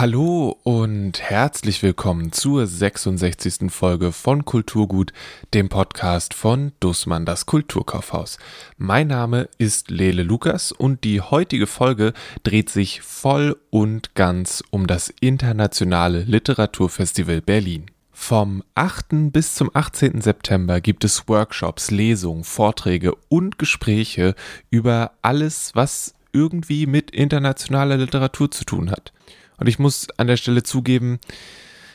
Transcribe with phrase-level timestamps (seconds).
[0.00, 3.70] Hallo und herzlich willkommen zur 66.
[3.70, 5.12] Folge von Kulturgut,
[5.52, 8.38] dem Podcast von Dussmann das Kulturkaufhaus.
[8.78, 14.86] Mein Name ist Lele Lukas und die heutige Folge dreht sich voll und ganz um
[14.86, 17.90] das Internationale Literaturfestival Berlin.
[18.10, 19.30] Vom 8.
[19.30, 20.22] bis zum 18.
[20.22, 24.34] September gibt es Workshops, Lesungen, Vorträge und Gespräche
[24.70, 29.12] über alles, was irgendwie mit internationaler Literatur zu tun hat.
[29.60, 31.20] Und ich muss an der Stelle zugeben,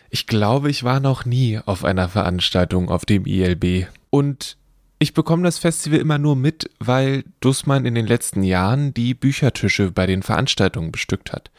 [0.10, 3.88] ich glaube, ich war noch nie auf einer Veranstaltung auf dem ILB.
[4.12, 4.56] Und
[4.98, 9.92] ich bekomme das Festival immer nur mit, weil Dussmann in den letzten Jahren die Büchertische
[9.92, 11.52] bei den Veranstaltungen bestückt hat.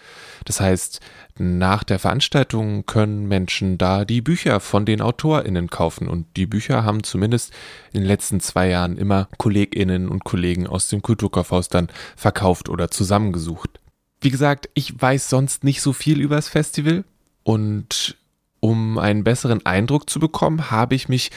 [0.47, 1.01] Das heißt,
[1.37, 6.85] nach der Veranstaltung können Menschen da die Bücher von den AutorInnen kaufen und die Bücher
[6.85, 7.53] haben zumindest
[7.93, 12.91] in den letzten zwei Jahren immer KollegInnen und Kollegen aus dem Kulturkaufhaus dann verkauft oder
[12.91, 13.81] zusammengesucht.
[14.21, 17.05] Wie gesagt, ich weiß sonst nicht so viel über das Festival
[17.43, 18.17] und
[18.61, 21.31] um einen besseren Eindruck zu bekommen, habe ich mich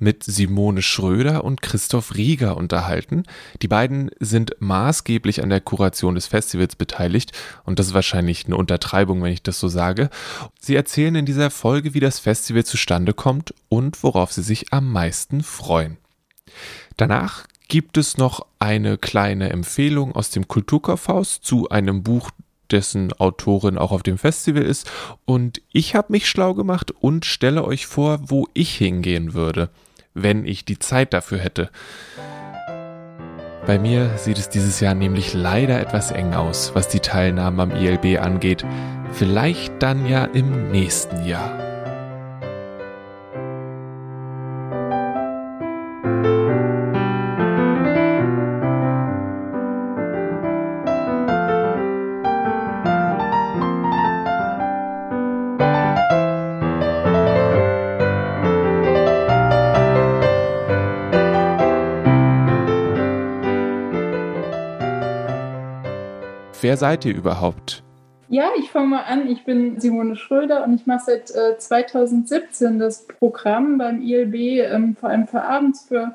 [0.00, 3.24] mit Simone Schröder und Christoph Rieger unterhalten.
[3.62, 7.32] Die beiden sind maßgeblich an der Kuration des Festivals beteiligt
[7.64, 10.08] und das ist wahrscheinlich eine Untertreibung, wenn ich das so sage.
[10.58, 14.90] Sie erzählen in dieser Folge, wie das Festival zustande kommt und worauf sie sich am
[14.90, 15.98] meisten freuen.
[16.96, 22.30] Danach gibt es noch eine kleine Empfehlung aus dem Kulturkaufhaus zu einem Buch,
[22.70, 24.90] dessen Autorin auch auf dem Festival ist.
[25.24, 29.70] Und ich habe mich schlau gemacht und stelle euch vor, wo ich hingehen würde,
[30.14, 31.70] wenn ich die Zeit dafür hätte.
[33.66, 37.70] Bei mir sieht es dieses Jahr nämlich leider etwas eng aus, was die Teilnahme am
[37.70, 38.64] ILB angeht.
[39.12, 41.69] Vielleicht dann ja im nächsten Jahr.
[66.70, 67.82] Wer seid ihr überhaupt?
[68.28, 69.28] Ja, ich fange mal an.
[69.28, 74.94] Ich bin Simone Schröder und ich mache seit äh, 2017 das Programm beim ILB, ähm,
[74.94, 76.14] vor allem für abends für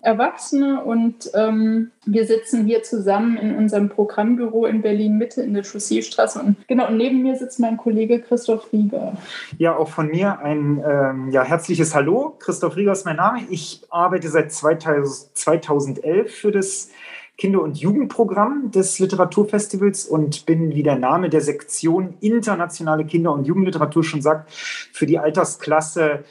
[0.00, 0.82] Erwachsene.
[0.82, 6.40] Und ähm, wir sitzen hier zusammen in unserem Programmbüro in Berlin Mitte in der Chausseestraße.
[6.40, 9.16] Und genau neben mir sitzt mein Kollege Christoph Rieger.
[9.56, 12.34] Ja, auch von mir ein ähm, ja, herzliches Hallo.
[12.40, 13.42] Christoph Rieger ist mein Name.
[13.50, 16.90] Ich arbeite seit 2000, 2011 für das
[17.38, 23.46] Kinder- und Jugendprogramm des Literaturfestivals und bin, wie der Name der Sektion Internationale Kinder- und
[23.46, 26.24] Jugendliteratur schon sagt, für die Altersklasse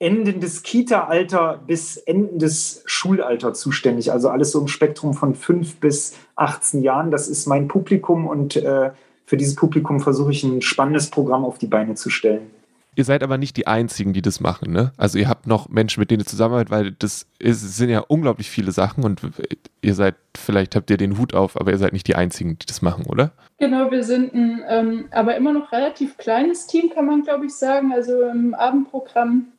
[0.00, 4.12] endendes Kita-Alter bis endendes Schulalter zuständig.
[4.12, 7.10] Also alles so im Spektrum von fünf bis 18 Jahren.
[7.10, 8.90] Das ist mein Publikum und äh,
[9.26, 12.50] für dieses Publikum versuche ich ein spannendes Programm auf die Beine zu stellen.
[12.98, 14.90] Ihr seid aber nicht die Einzigen, die das machen, ne?
[14.96, 18.50] Also ihr habt noch Menschen, mit denen ihr zusammenarbeitet, weil das ist, sind ja unglaublich
[18.50, 19.20] viele Sachen und
[19.80, 22.66] ihr seid, vielleicht habt ihr den Hut auf, aber ihr seid nicht die Einzigen, die
[22.66, 23.30] das machen, oder?
[23.58, 27.54] Genau, wir sind ein, ähm, aber immer noch relativ kleines Team, kann man glaube ich
[27.54, 27.92] sagen.
[27.92, 29.52] Also im Abendprogramm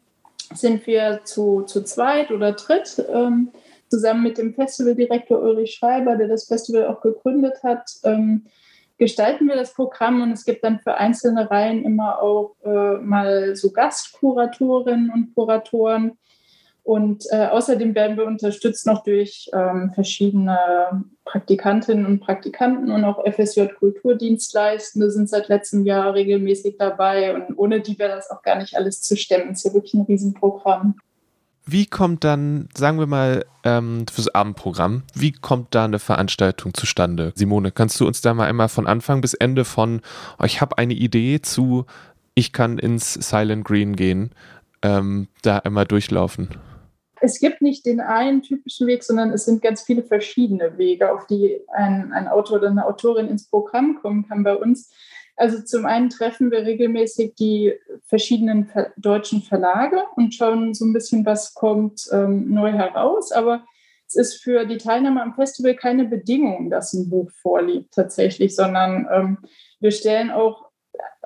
[0.53, 3.51] sind wir zu, zu zweit oder dritt, ähm,
[3.87, 7.89] zusammen mit dem Festivaldirektor Ulrich Schreiber, der das Festival auch gegründet hat.
[8.03, 8.47] Ähm,
[8.99, 13.55] gestalten wir das Programm und es gibt dann für einzelne Reihen immer auch äh, mal
[13.55, 16.17] so Gastkuratorinnen und Kuratoren.
[16.83, 23.23] Und äh, außerdem werden wir unterstützt noch durch ähm, verschiedene Praktikantinnen und Praktikanten und auch
[23.25, 27.35] FSJ-Kulturdienstleistende sind seit letztem Jahr regelmäßig dabei.
[27.35, 29.51] Und ohne die wäre das auch gar nicht alles zu stemmen.
[29.51, 30.95] Es ist ja wirklich ein Riesenprogramm.
[31.71, 37.31] Wie kommt dann, sagen wir mal, ähm, fürs Abendprogramm, wie kommt da eine Veranstaltung zustande?
[37.35, 40.01] Simone, kannst du uns da mal einmal von Anfang bis Ende von,
[40.39, 41.85] oh, ich habe eine Idee zu,
[42.33, 44.31] ich kann ins Silent Green gehen,
[44.81, 46.49] ähm, da einmal durchlaufen?
[47.21, 51.27] Es gibt nicht den einen typischen Weg, sondern es sind ganz viele verschiedene Wege, auf
[51.27, 54.91] die ein, ein Autor oder eine Autorin ins Programm kommen kann bei uns.
[55.39, 61.25] Also zum einen treffen wir regelmäßig die verschiedenen deutschen Verlage und schauen so ein bisschen,
[61.25, 63.31] was kommt ähm, neu heraus.
[63.31, 63.63] Aber
[64.05, 69.07] es ist für die Teilnehmer am Festival keine Bedingung, dass ein Buch vorliegt tatsächlich, sondern
[69.11, 69.37] ähm,
[69.79, 70.69] wir stellen auch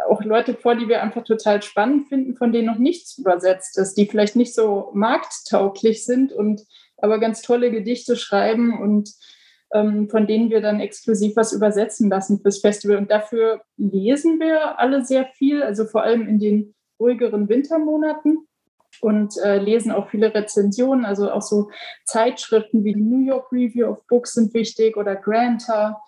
[0.07, 3.95] auch Leute vor, die wir einfach total spannend finden, von denen noch nichts übersetzt ist,
[3.95, 6.61] die vielleicht nicht so markttauglich sind und
[6.97, 9.09] aber ganz tolle Gedichte schreiben und
[9.73, 12.97] von denen wir dann exklusiv was übersetzen lassen fürs Festival.
[12.97, 18.47] Und dafür lesen wir alle sehr viel, also vor allem in den ruhigeren Wintermonaten
[19.01, 21.69] und äh, lesen auch viele Rezensionen, also auch so
[22.05, 26.01] Zeitschriften wie die New York Review of Books sind wichtig oder Granta.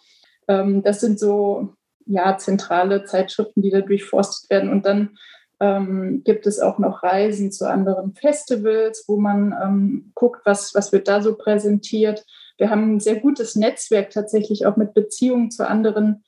[0.47, 1.73] Ähm, das sind so
[2.05, 4.69] ja, zentrale Zeitschriften, die da durchforstet werden.
[4.69, 5.17] Und dann
[5.59, 10.91] ähm, gibt es auch noch Reisen zu anderen Festivals, wo man ähm, guckt, was, was
[10.91, 12.25] wird da so präsentiert.
[12.57, 16.23] Wir haben ein sehr gutes Netzwerk tatsächlich auch mit Beziehungen zu anderen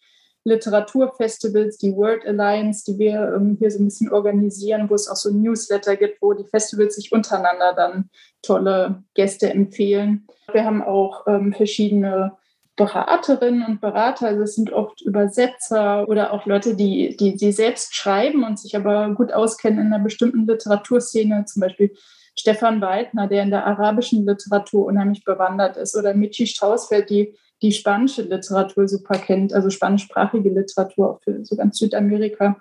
[0.48, 5.18] Literaturfestivals, die World Alliance, die wir ähm, hier so ein bisschen organisieren, wo es auch
[5.18, 8.10] so Newsletter gibt, wo die Festivals sich untereinander dann
[8.42, 10.26] tolle Gäste empfehlen.
[10.54, 12.38] Wir haben auch ähm, verschiedene
[12.78, 17.96] Beraterinnen und Berater, also es sind oft Übersetzer oder auch Leute, die, die, die selbst
[17.96, 21.94] schreiben und sich aber gut auskennen in einer bestimmten Literaturszene, zum Beispiel
[22.40, 27.72] Stefan Weidner, der in der arabischen Literatur unheimlich bewandert ist, oder Michi Straußfeld, die die
[27.72, 32.58] spanische Literatur super kennt, also spanischsprachige Literatur auch für so ganz Südamerika.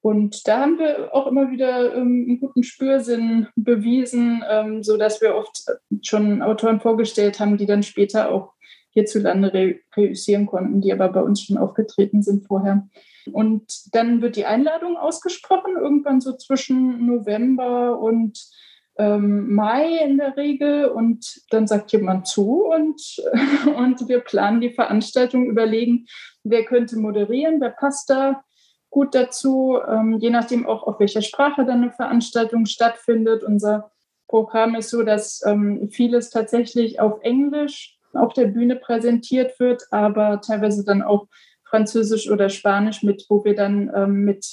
[0.00, 5.20] Und da haben wir auch immer wieder ähm, einen guten Spürsinn bewiesen, ähm, so dass
[5.20, 5.64] wir oft
[6.02, 8.52] schon Autoren vorgestellt haben, die dann später auch
[8.90, 12.86] hierzulande re reüssieren konnten, die aber bei uns schon aufgetreten sind vorher.
[13.32, 18.38] Und dann wird die Einladung ausgesprochen, irgendwann so zwischen November und
[18.96, 20.86] ähm, Mai in der Regel.
[20.86, 23.00] Und dann sagt jemand zu und,
[23.76, 26.06] und wir planen die Veranstaltung, überlegen,
[26.42, 28.44] wer könnte moderieren, wer passt da
[28.90, 33.42] gut dazu, ähm, je nachdem auch auf welcher Sprache dann eine Veranstaltung stattfindet.
[33.42, 33.90] Unser
[34.28, 40.40] Programm ist so, dass ähm, vieles tatsächlich auf Englisch auf der Bühne präsentiert wird, aber
[40.40, 41.26] teilweise dann auch
[41.64, 44.46] Französisch oder Spanisch mit, wo wir dann ähm, mit,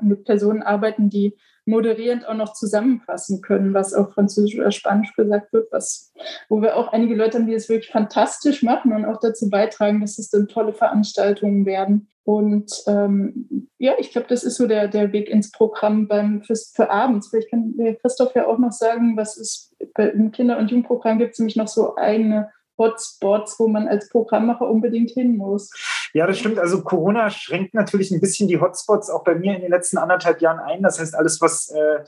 [0.00, 5.52] mit Personen arbeiten, die moderierend auch noch zusammenfassen können, was auf Französisch oder Spanisch gesagt
[5.52, 6.12] wird, was,
[6.48, 10.00] wo wir auch einige Leute haben, die es wirklich fantastisch machen und auch dazu beitragen,
[10.00, 12.08] dass es dann tolle Veranstaltungen werden.
[12.24, 16.54] Und ähm, ja, ich glaube, das ist so der, der Weg ins Programm beim, für,
[16.54, 17.28] für abends.
[17.28, 21.38] Vielleicht kann Christoph ja auch noch sagen, was es im Kinder- und Jugendprogramm gibt es
[21.40, 25.70] nämlich noch so eigene Hotspots, wo man als Programmmacher unbedingt hin muss.
[26.14, 26.58] Ja, das stimmt.
[26.58, 30.40] Also Corona schränkt natürlich ein bisschen die Hotspots auch bei mir in den letzten anderthalb
[30.40, 30.82] Jahren ein.
[30.82, 32.04] Das heißt, alles, was äh,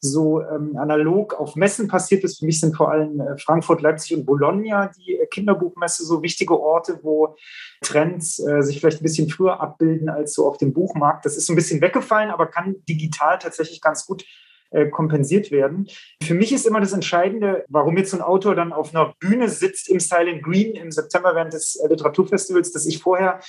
[0.00, 2.38] so ähm, analog auf Messen passiert ist.
[2.38, 6.58] Für mich sind vor allem äh, Frankfurt, Leipzig und Bologna die äh, Kinderbuchmesse so wichtige
[6.60, 7.36] Orte, wo
[7.80, 11.24] Trends äh, sich vielleicht ein bisschen früher abbilden als so auf dem Buchmarkt.
[11.24, 14.24] Das ist so ein bisschen weggefallen, aber kann digital tatsächlich ganz gut
[14.70, 15.88] äh, kompensiert werden.
[16.22, 19.48] Für mich ist immer das Entscheidende, warum jetzt so ein Autor dann auf einer Bühne
[19.48, 23.40] sitzt im Silent Green im September während des äh, Literaturfestivals, dass ich vorher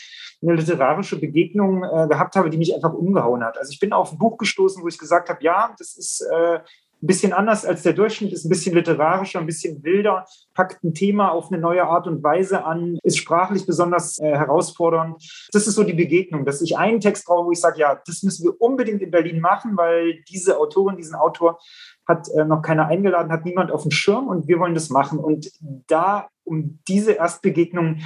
[0.41, 3.57] eine literarische Begegnung äh, gehabt habe, die mich einfach umgehauen hat.
[3.57, 6.59] Also ich bin auf ein Buch gestoßen, wo ich gesagt habe, ja, das ist äh,
[7.01, 10.93] ein bisschen anders als der Durchschnitt, ist ein bisschen literarischer, ein bisschen wilder, packt ein
[10.93, 15.21] Thema auf eine neue Art und Weise an, ist sprachlich besonders äh, herausfordernd.
[15.51, 18.23] Das ist so die Begegnung, dass ich einen Text brauche, wo ich sage, ja, das
[18.23, 21.59] müssen wir unbedingt in Berlin machen, weil diese Autorin, diesen Autor
[22.07, 25.19] hat äh, noch keiner eingeladen, hat niemand auf dem Schirm und wir wollen das machen.
[25.19, 25.51] Und
[25.87, 27.99] da um diese Erstbegegnung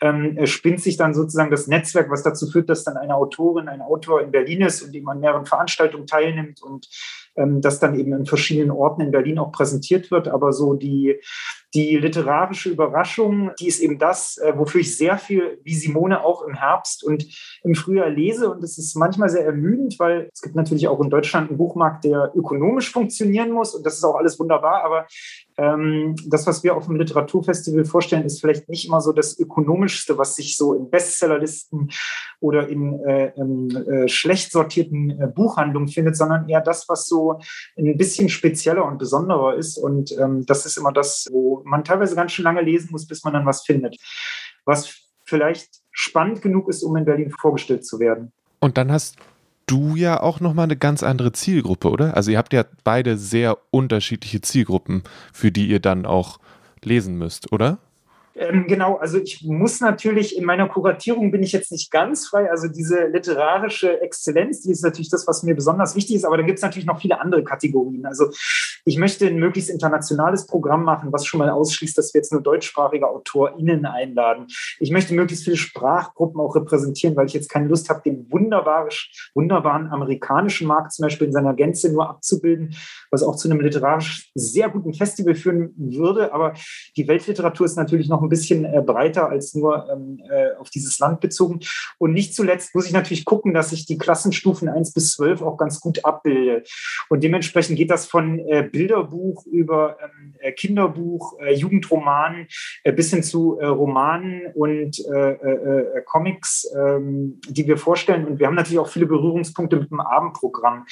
[0.00, 3.80] ähm, spinnt sich dann sozusagen das Netzwerk, was dazu führt, dass dann eine Autorin, ein
[3.80, 6.86] Autor in Berlin ist und eben an mehreren Veranstaltungen teilnimmt und
[7.36, 10.28] ähm, das dann eben in verschiedenen Orten in Berlin auch präsentiert wird.
[10.28, 11.20] Aber so die,
[11.74, 16.42] die literarische Überraschung, die ist eben das, äh, wofür ich sehr viel, wie Simone, auch
[16.42, 17.26] im Herbst und
[17.62, 18.50] im Frühjahr lese.
[18.50, 22.04] Und es ist manchmal sehr ermüdend, weil es gibt natürlich auch in Deutschland einen Buchmarkt,
[22.04, 23.74] der ökonomisch funktionieren muss.
[23.74, 24.84] Und das ist auch alles wunderbar.
[24.84, 25.06] Aber
[25.58, 30.18] ähm, das, was wir auf dem Literaturfestival vorstellen, ist vielleicht nicht immer so das Ökonomischste,
[30.18, 31.90] was sich so in Bestsellerlisten
[32.40, 37.96] oder in äh, äh, schlecht sortierten äh, Buchhandlungen findet, sondern eher das, was so ein
[37.96, 39.78] bisschen spezieller und besonderer ist.
[39.78, 43.24] Und ähm, das ist immer das, wo man teilweise ganz schön lange lesen muss, bis
[43.24, 43.96] man dann was findet.
[44.64, 48.32] Was vielleicht spannend genug ist, um in Berlin vorgestellt zu werden.
[48.60, 49.16] Und dann hast
[49.66, 52.16] du ja auch nochmal eine ganz andere Zielgruppe, oder?
[52.16, 55.02] Also ihr habt ja beide sehr unterschiedliche Zielgruppen,
[55.32, 56.38] für die ihr dann auch
[56.84, 57.78] lesen müsst, oder?
[58.38, 62.50] Ähm, genau, also ich muss natürlich in meiner Kuratierung bin ich jetzt nicht ganz frei.
[62.50, 66.24] Also diese literarische Exzellenz, die ist natürlich das, was mir besonders wichtig ist.
[66.24, 68.04] Aber dann gibt es natürlich noch viele andere Kategorien.
[68.04, 68.30] Also
[68.84, 72.42] ich möchte ein möglichst internationales Programm machen, was schon mal ausschließt, dass wir jetzt nur
[72.42, 74.48] deutschsprachige AutorInnen einladen.
[74.78, 79.90] Ich möchte möglichst viele Sprachgruppen auch repräsentieren, weil ich jetzt keine Lust habe, den wunderbaren
[79.90, 82.76] amerikanischen Markt zum Beispiel in seiner Gänze nur abzubilden,
[83.10, 86.32] was auch zu einem literarisch sehr guten Festival führen würde.
[86.34, 86.52] Aber
[86.96, 90.98] die Weltliteratur ist natürlich noch ein bisschen äh, breiter als nur ähm, äh, auf dieses
[90.98, 91.60] Land bezogen.
[91.98, 95.56] Und nicht zuletzt muss ich natürlich gucken, dass ich die Klassenstufen 1 bis 12 auch
[95.56, 96.64] ganz gut abbilde.
[97.08, 102.46] Und dementsprechend geht das von äh, Bilderbuch über ähm, äh, Kinderbuch, äh, Jugendroman
[102.84, 105.02] äh, bis hin zu Romanen und
[106.06, 108.26] Comics, ähm, die wir vorstellen.
[108.26, 110.86] Und wir haben natürlich auch viele Berührungspunkte mit dem Abendprogramm.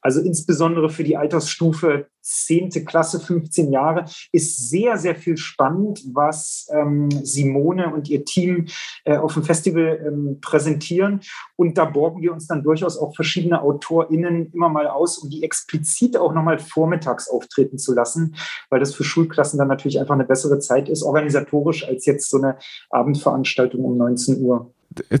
[0.00, 2.84] Also insbesondere für die Altersstufe 10.
[2.84, 8.66] Klasse, 15 Jahre, ist sehr, sehr viel spannend, was ähm, Simone und ihr Team
[9.04, 11.20] äh, auf dem Festival ähm, präsentieren.
[11.56, 15.42] Und da borgen wir uns dann durchaus auch verschiedene AutorInnen immer mal aus, um die
[15.42, 18.36] explizit auch nochmal vormittags auftreten zu lassen,
[18.70, 22.38] weil das für Schulklassen dann natürlich einfach eine bessere Zeit ist, organisatorisch, als jetzt so
[22.38, 22.56] eine
[22.90, 24.72] Abendveranstaltung um 19 Uhr.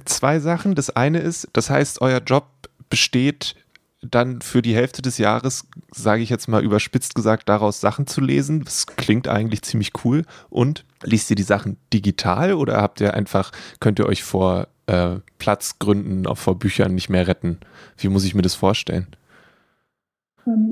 [0.04, 0.74] Zwei Sachen.
[0.74, 2.46] Das eine ist, das heißt, euer Job
[2.90, 3.54] besteht
[4.02, 8.20] dann für die Hälfte des Jahres, sage ich jetzt mal überspitzt gesagt, daraus Sachen zu
[8.20, 8.64] lesen.
[8.64, 10.24] Das klingt eigentlich ziemlich cool.
[10.50, 15.16] Und liest ihr die Sachen digital oder habt ihr einfach, könnt ihr euch vor äh,
[15.38, 17.58] Platzgründen auch vor Büchern nicht mehr retten?
[17.96, 19.06] Wie muss ich mir das vorstellen?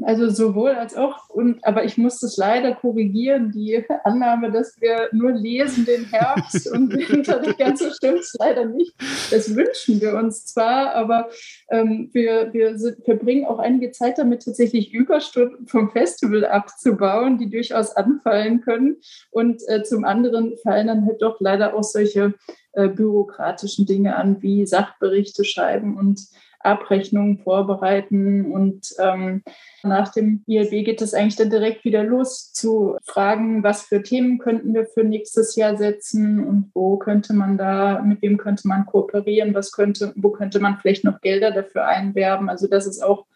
[0.04, 5.08] Also sowohl als auch, und, aber ich muss das leider korrigieren, die Annahme, dass wir
[5.12, 8.94] nur lesen den Herbst und Winter, die ganze stimmt leider nicht.
[9.30, 11.28] Das wünschen wir uns zwar, aber
[11.70, 17.50] ähm, wir, wir sind, verbringen auch einige Zeit damit, tatsächlich Überstunden vom Festival abzubauen, die
[17.50, 18.96] durchaus anfallen können.
[19.30, 22.34] Und äh, zum anderen fallen dann halt doch leider auch solche
[22.72, 26.20] äh, bürokratischen Dinge an, wie Sachberichte schreiben und
[26.66, 28.52] Abrechnungen vorbereiten.
[28.52, 29.42] Und ähm,
[29.82, 34.38] nach dem ILB geht es eigentlich dann direkt wieder los zu fragen, was für Themen
[34.38, 38.86] könnten wir für nächstes Jahr setzen und wo könnte man da, mit wem könnte man
[38.86, 42.48] kooperieren, was könnte, wo könnte man vielleicht noch Gelder dafür einwerben.
[42.48, 43.26] Also das ist auch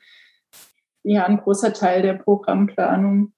[1.02, 3.32] ja ein großer Teil der Programmplanung.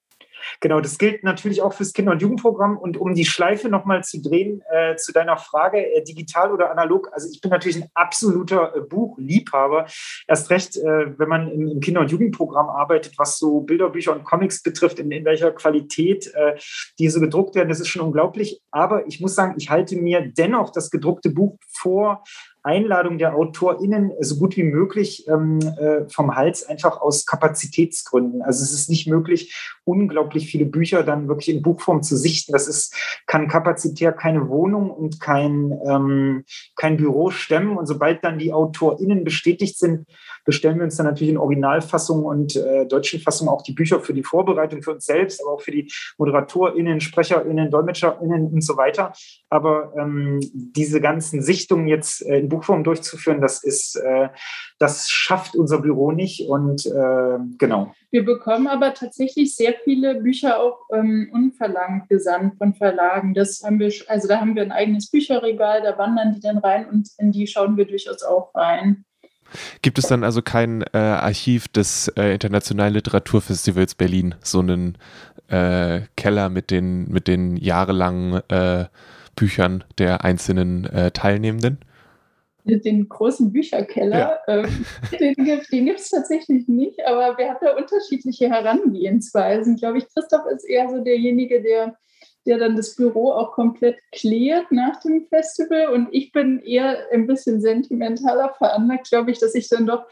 [0.61, 2.79] Genau, das gilt natürlich auch fürs Kinder- und Jugendprogramm.
[2.79, 7.11] Und um die Schleife nochmal zu drehen äh, zu deiner Frage, äh, digital oder analog,
[7.13, 9.87] also ich bin natürlich ein absoluter äh, Buchliebhaber.
[10.27, 14.25] Erst recht, äh, wenn man im, im, Kinder- und Jugendprogramm arbeitet, was so Bilderbücher und
[14.25, 16.57] Comics betrifft, in, in welcher Qualität äh,
[16.99, 18.61] diese gedruckt werden, das ist schon unglaublich.
[18.71, 22.25] Aber ich muss sagen, ich halte mir dennoch das gedruckte Buch vor
[22.63, 28.43] Einladung der AutorInnen so gut wie möglich ähm, äh, vom Hals, einfach aus Kapazitätsgründen.
[28.43, 29.55] Also es ist nicht möglich,
[29.85, 32.53] unglaublich viele Bücher dann wirklich in Buchform zu sichten.
[32.53, 32.95] Das ist,
[33.27, 36.45] kann kapazitär keine Wohnung und kein, ähm,
[36.77, 37.77] kein Büro stemmen.
[37.77, 40.07] Und sobald dann die AutorInnen bestätigt sind,
[40.45, 44.15] bestellen wir uns dann natürlich in Originalfassung und äh, deutschen Fassung auch die Bücher für
[44.15, 49.13] die Vorbereitung für uns selbst, aber auch für die ModeratorInnen, SprecherInnen, DolmetscherInnen und so weiter.
[49.51, 54.29] Aber ähm, diese ganzen Sichtungen jetzt äh, in Buchform durchzuführen, das ist, äh,
[54.79, 57.93] das schafft unser Büro nicht und äh, genau.
[58.11, 63.33] Wir bekommen aber tatsächlich sehr viele Bücher auch ähm, unverlangt gesandt von Verlagen.
[63.33, 66.89] Das haben wir, also da haben wir ein eigenes Bücherregal, da wandern die dann rein
[66.89, 69.05] und in die schauen wir durchaus auch rein.
[69.83, 74.99] Gibt es dann also kein äh, Archiv des äh, Internationalen Literaturfestivals Berlin, so einen
[75.49, 78.87] äh, Keller mit den, mit den jahrelangen äh,
[79.37, 81.79] Büchern der einzelnen äh, Teilnehmenden?
[82.65, 84.39] Den großen Bücherkeller, ja.
[84.47, 84.87] Ähm,
[85.19, 89.77] den, den gibt es tatsächlich nicht, aber wir haben da unterschiedliche Herangehensweisen.
[89.77, 91.97] Glaube ich, Christoph ist eher so derjenige, der
[92.47, 95.89] der dann das Büro auch komplett klärt nach dem Festival.
[95.89, 100.05] Und ich bin eher ein bisschen sentimentaler veranlagt, glaube ich, dass ich dann doch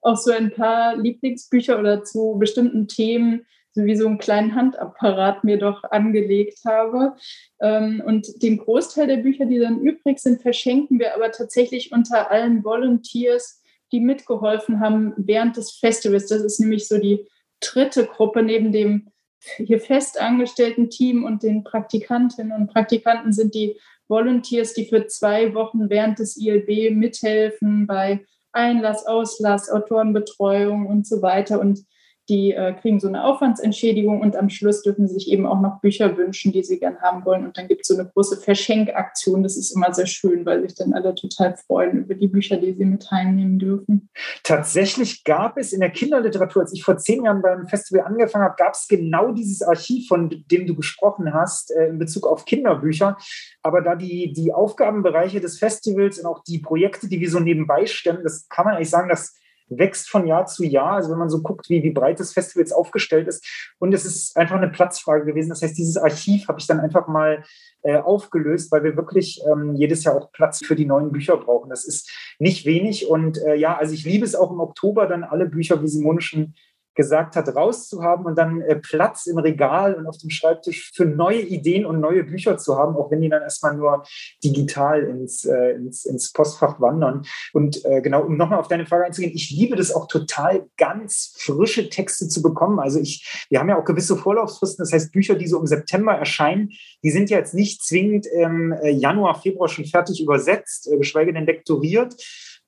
[0.00, 5.58] auch so ein paar Lieblingsbücher oder zu bestimmten Themen wie so einen kleinen Handapparat mir
[5.58, 7.14] doch angelegt habe.
[7.60, 12.30] Ähm, und den Großteil der Bücher, die dann übrig sind, verschenken wir aber tatsächlich unter
[12.30, 16.26] allen Volunteers, die mitgeholfen haben während des Festivals.
[16.26, 17.26] Das ist nämlich so die
[17.60, 19.10] dritte Gruppe neben dem
[19.56, 23.78] hier festangestellten Team und den Praktikantinnen und Praktikanten sind die
[24.08, 31.22] Volunteers, die für zwei Wochen während des ILB mithelfen bei Einlass, Auslass, Autorenbetreuung und so
[31.22, 31.60] weiter.
[31.60, 31.84] Und
[32.28, 35.80] die äh, kriegen so eine Aufwandsentschädigung und am Schluss dürfen sie sich eben auch noch
[35.80, 37.44] Bücher wünschen, die sie gern haben wollen.
[37.44, 39.42] Und dann gibt es so eine große Verschenkaktion.
[39.42, 42.74] Das ist immer sehr schön, weil sich dann alle total freuen über die Bücher, die
[42.74, 44.10] sie mit teilnehmen dürfen.
[44.42, 48.56] Tatsächlich gab es in der Kinderliteratur, als ich vor zehn Jahren beim Festival angefangen habe,
[48.58, 53.16] gab es genau dieses Archiv, von dem du gesprochen hast, äh, in Bezug auf Kinderbücher.
[53.62, 57.86] Aber da die, die Aufgabenbereiche des Festivals und auch die Projekte, die wir so nebenbei
[57.86, 59.38] stemmen, das kann man eigentlich sagen, dass
[59.68, 60.92] wächst von Jahr zu Jahr.
[60.92, 63.44] Also wenn man so guckt, wie, wie breit das Festival jetzt aufgestellt ist.
[63.78, 65.50] Und es ist einfach eine Platzfrage gewesen.
[65.50, 67.44] Das heißt, dieses Archiv habe ich dann einfach mal
[67.82, 71.70] äh, aufgelöst, weil wir wirklich ähm, jedes Jahr auch Platz für die neuen Bücher brauchen.
[71.70, 73.08] Das ist nicht wenig.
[73.08, 76.20] Und äh, ja, also ich liebe es auch im Oktober dann alle Bücher wie Simone
[76.20, 76.54] schon
[76.98, 81.42] gesagt hat, rauszuhaben und dann äh, Platz im Regal und auf dem Schreibtisch für neue
[81.42, 84.02] Ideen und neue Bücher zu haben, auch wenn die dann erstmal nur
[84.42, 87.22] digital ins, äh, ins, ins Postfach wandern.
[87.52, 91.36] Und äh, genau, um nochmal auf deine Frage einzugehen, ich liebe das auch total, ganz
[91.38, 92.80] frische Texte zu bekommen.
[92.80, 96.14] Also ich, wir haben ja auch gewisse Vorlaufsfristen, das heißt Bücher, die so im September
[96.14, 96.70] erscheinen,
[97.04, 101.32] die sind ja jetzt nicht zwingend im äh, Januar, Februar schon fertig übersetzt, äh, geschweige
[101.32, 102.16] denn lektoriert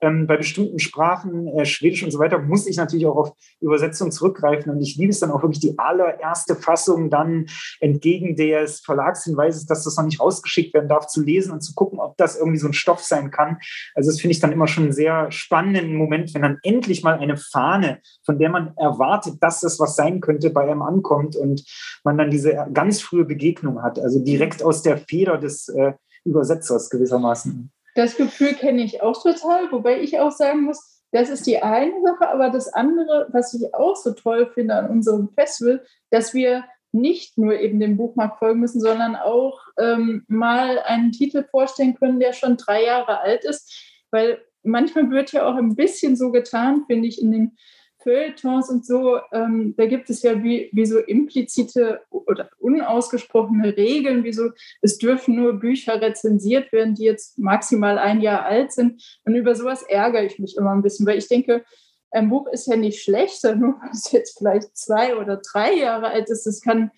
[0.00, 4.10] ähm, bei bestimmten Sprachen, äh, Schwedisch und so weiter, muss ich natürlich auch auf Übersetzung
[4.10, 4.72] zurückgreifen.
[4.72, 7.46] Und ich liebe es dann auch wirklich die allererste Fassung dann
[7.80, 11.98] entgegen des Verlagshinweises, dass das noch nicht rausgeschickt werden darf, zu lesen und zu gucken,
[11.98, 13.58] ob das irgendwie so ein Stoff sein kann.
[13.94, 17.18] Also das finde ich dann immer schon einen sehr spannenden Moment, wenn dann endlich mal
[17.18, 21.64] eine Fahne, von der man erwartet, dass das was sein könnte, bei einem ankommt und
[22.04, 23.98] man dann diese ganz frühe Begegnung hat.
[23.98, 25.92] Also direkt aus der Feder des äh,
[26.24, 27.70] Übersetzers gewissermaßen.
[28.00, 32.00] Das Gefühl kenne ich auch total, wobei ich auch sagen muss, das ist die eine
[32.02, 36.64] Sache, aber das andere, was ich auch so toll finde an unserem Festival, dass wir
[36.92, 42.20] nicht nur eben dem Buchmarkt folgen müssen, sondern auch ähm, mal einen Titel vorstellen können,
[42.20, 43.70] der schon drei Jahre alt ist,
[44.10, 47.56] weil manchmal wird ja auch ein bisschen so getan, finde ich, in den
[48.02, 54.24] Feuilletons und so, ähm, da gibt es ja wie, wie so implizite oder unausgesprochene Regeln,
[54.24, 59.02] wie so, es dürfen nur Bücher rezensiert werden, die jetzt maximal ein Jahr alt sind.
[59.24, 61.64] Und über sowas ärgere ich mich immer ein bisschen, weil ich denke,
[62.10, 66.08] ein Buch ist ja nicht schlechter, nur weil es jetzt vielleicht zwei oder drei Jahre
[66.08, 66.46] alt ist.
[66.46, 66.90] Es kann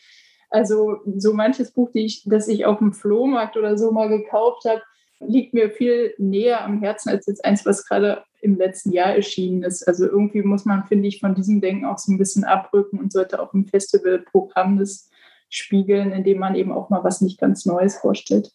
[0.50, 4.64] also so manches Buch, die ich, das ich auf dem Flohmarkt oder so mal gekauft
[4.66, 4.82] habe,
[5.26, 9.62] liegt mir viel näher am Herzen als jetzt eins, was gerade im letzten Jahr erschienen
[9.62, 9.86] ist.
[9.86, 13.12] Also irgendwie muss man, finde ich, von diesem Denken auch so ein bisschen abrücken und
[13.12, 15.08] sollte auch im Festivalprogramm das
[15.48, 18.50] spiegeln, indem man eben auch mal was nicht ganz Neues vorstellt.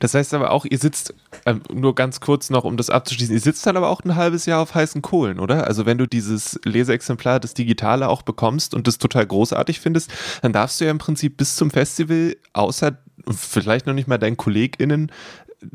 [0.00, 1.14] Das heißt aber auch, ihr sitzt,
[1.46, 4.44] äh, nur ganz kurz noch, um das abzuschließen, ihr sitzt dann aber auch ein halbes
[4.44, 5.66] Jahr auf heißen Kohlen, oder?
[5.66, 10.12] Also wenn du dieses Leseexemplar, das Digitale auch bekommst und das total großartig findest,
[10.42, 12.98] dann darfst du ja im Prinzip bis zum Festival, außer
[13.30, 15.10] vielleicht noch nicht mal deinen KollegInnen,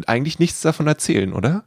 [0.05, 1.65] eigentlich nichts davon erzählen, oder?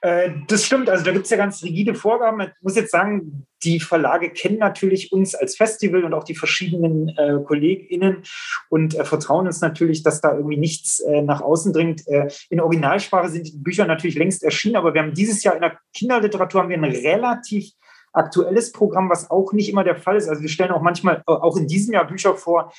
[0.00, 2.40] Äh, das stimmt, also da gibt es ja ganz rigide Vorgaben.
[2.40, 7.08] Ich muss jetzt sagen, die Verlage kennen natürlich uns als Festival und auch die verschiedenen
[7.10, 8.22] äh, KollegInnen
[8.68, 12.06] und äh, vertrauen uns natürlich, dass da irgendwie nichts äh, nach außen dringt.
[12.06, 15.62] Äh, in Originalsprache sind die Bücher natürlich längst erschienen, aber wir haben dieses Jahr in
[15.62, 17.72] der Kinderliteratur haben wir ein relativ
[18.16, 20.28] aktuelles Programm, was auch nicht immer der Fall ist.
[20.28, 22.72] Also wir stellen auch manchmal, äh, auch in diesem Jahr Bücher vor,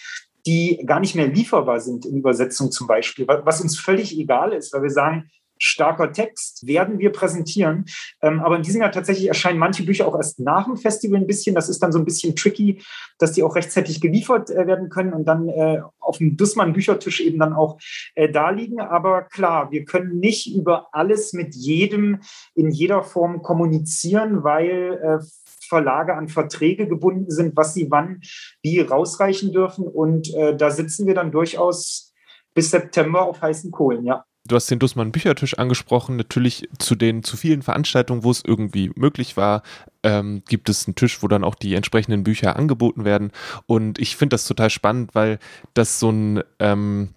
[0.48, 4.74] die gar nicht mehr lieferbar sind in Übersetzung zum Beispiel, was uns völlig egal ist,
[4.74, 7.86] weil wir sagen, starker Text werden wir präsentieren.
[8.22, 11.28] Ähm, aber in diesem Jahr tatsächlich erscheinen manche Bücher auch erst nach dem Festival ein
[11.28, 11.56] bisschen.
[11.56, 12.82] Das ist dann so ein bisschen tricky,
[13.18, 17.40] dass die auch rechtzeitig geliefert äh, werden können und dann äh, auf dem Dussmann-Büchertisch eben
[17.40, 17.80] dann auch
[18.16, 18.80] äh, da liegen.
[18.80, 22.22] Aber klar, wir können nicht über alles mit jedem
[22.54, 25.22] in jeder Form kommunizieren, weil
[25.68, 28.22] Verlage an Verträge gebunden sind, was sie wann
[28.62, 29.86] wie rausreichen dürfen.
[29.86, 32.14] Und äh, da sitzen wir dann durchaus
[32.54, 34.26] bis September auf heißen Kohlen, ja.
[34.48, 36.16] Du hast den Dussmann Büchertisch angesprochen.
[36.16, 39.62] Natürlich zu den zu vielen Veranstaltungen, wo es irgendwie möglich war,
[40.04, 43.32] ähm, gibt es einen Tisch, wo dann auch die entsprechenden Bücher angeboten werden.
[43.66, 45.40] Und ich finde das total spannend, weil
[45.74, 47.10] das so ein ähm,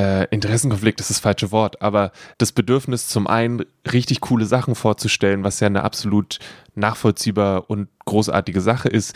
[0.00, 5.44] äh, Interessenkonflikt ist das falsche Wort, aber das Bedürfnis zum einen richtig coole Sachen vorzustellen,
[5.44, 6.38] was ja eine absolut
[6.74, 9.14] nachvollziehbar und großartige Sache ist,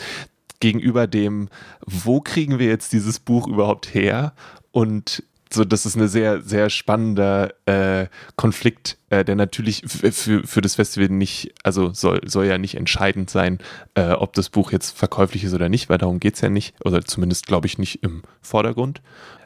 [0.59, 1.49] gegenüber dem,
[1.87, 4.33] wo kriegen wir jetzt dieses Buch überhaupt her?
[4.71, 10.75] Und so, das ist ein sehr, sehr spannender äh, Konflikt, äh, der natürlich für, das
[10.75, 13.59] Festival nicht, also soll, soll ja nicht entscheidend sein,
[13.93, 16.75] äh, ob das Buch jetzt verkäuflich ist oder nicht, weil darum geht es ja nicht,
[16.83, 19.01] oder zumindest glaube ich nicht im Vordergrund.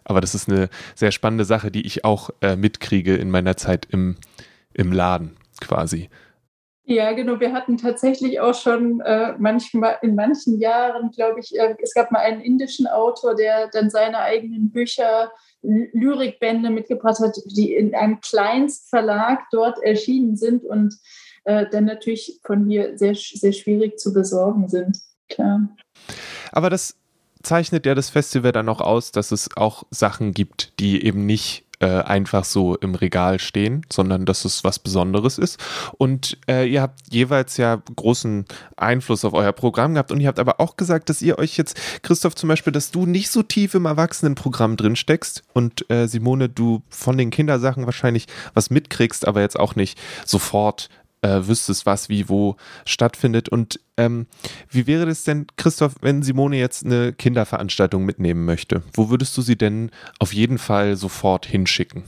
[0.06, 3.86] Aber das ist eine sehr spannende Sache, die ich auch äh, mitkriege in meiner Zeit
[3.92, 4.16] im,
[4.74, 6.10] im Laden quasi.
[6.90, 7.40] Ja, genau.
[7.40, 12.12] Wir hatten tatsächlich auch schon äh, manchmal in manchen Jahren, glaube ich, äh, es gab
[12.12, 18.22] mal einen indischen Autor, der dann seine eigenen Bücher Lyrikbände mitgebracht hat, die in einem
[18.22, 20.98] Kleinstverlag dort erschienen sind und
[21.44, 24.98] äh, dann natürlich von hier sehr, sehr schwierig zu besorgen sind.
[25.30, 25.70] Klar.
[26.52, 26.96] Aber das
[27.44, 31.66] zeichnet ja das Festival dann auch aus, dass es auch Sachen gibt, die eben nicht
[31.80, 35.60] äh, einfach so im Regal stehen, sondern dass es was Besonderes ist.
[35.98, 40.40] Und äh, ihr habt jeweils ja großen Einfluss auf euer Programm gehabt und ihr habt
[40.40, 43.74] aber auch gesagt, dass ihr euch jetzt, Christoph zum Beispiel, dass du nicht so tief
[43.76, 49.42] im Erwachsenenprogramm drin steckst und äh, Simone, du von den Kindersachen wahrscheinlich was mitkriegst, aber
[49.42, 50.90] jetzt auch nicht sofort
[51.22, 52.56] äh, wüsstest, was wie wo
[52.86, 53.50] stattfindet.
[53.50, 54.28] Und ähm,
[54.70, 58.84] wie wäre das denn, Christoph, wenn Simone jetzt eine Kinderveranstaltung mitnehmen möchte?
[58.94, 62.04] Wo würdest du sie denn auf jeden Fall sofort hinschicken?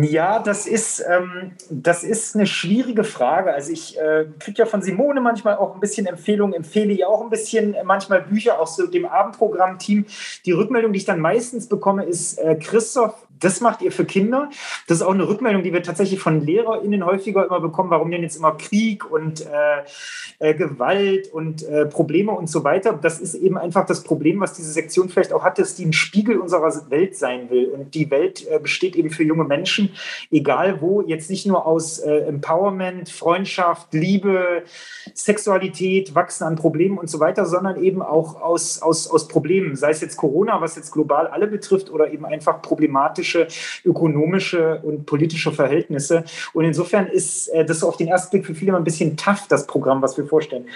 [0.00, 3.52] Ja, das ist, ähm, das ist eine schwierige Frage.
[3.52, 7.20] Also ich äh, kriege ja von Simone manchmal auch ein bisschen Empfehlungen, empfehle ja auch
[7.20, 10.06] ein bisschen äh, manchmal Bücher aus so dem Abendprogramm-Team.
[10.46, 14.50] Die Rückmeldung, die ich dann meistens bekomme, ist, äh, Christoph, das macht ihr für Kinder.
[14.86, 17.90] Das ist auch eine Rückmeldung, die wir tatsächlich von LehrerInnen häufiger immer bekommen.
[17.90, 22.98] Warum denn jetzt immer Krieg und äh, äh, Gewalt und äh, Probleme und so weiter?
[23.00, 25.92] Das ist eben einfach das Problem, was diese Sektion vielleicht auch hat, dass die ein
[25.92, 27.66] Spiegel unserer Welt sein will.
[27.66, 29.90] Und die Welt äh, besteht eben für junge Menschen,
[30.30, 34.62] egal wo, jetzt nicht nur aus äh, Empowerment, Freundschaft, Liebe,
[35.14, 39.90] Sexualität, Wachsen an Problemen und so weiter, sondern eben auch aus, aus, aus Problemen, sei
[39.90, 42.62] es jetzt Corona, was jetzt global alle betrifft, oder eben einfach
[43.28, 43.46] problematische
[43.84, 46.24] ökonomische und politische Verhältnisse.
[46.52, 49.46] Und insofern ist äh, das auf den ersten Blick für viele immer ein bisschen tough,
[49.48, 50.66] das Programm, was wir vorstellen.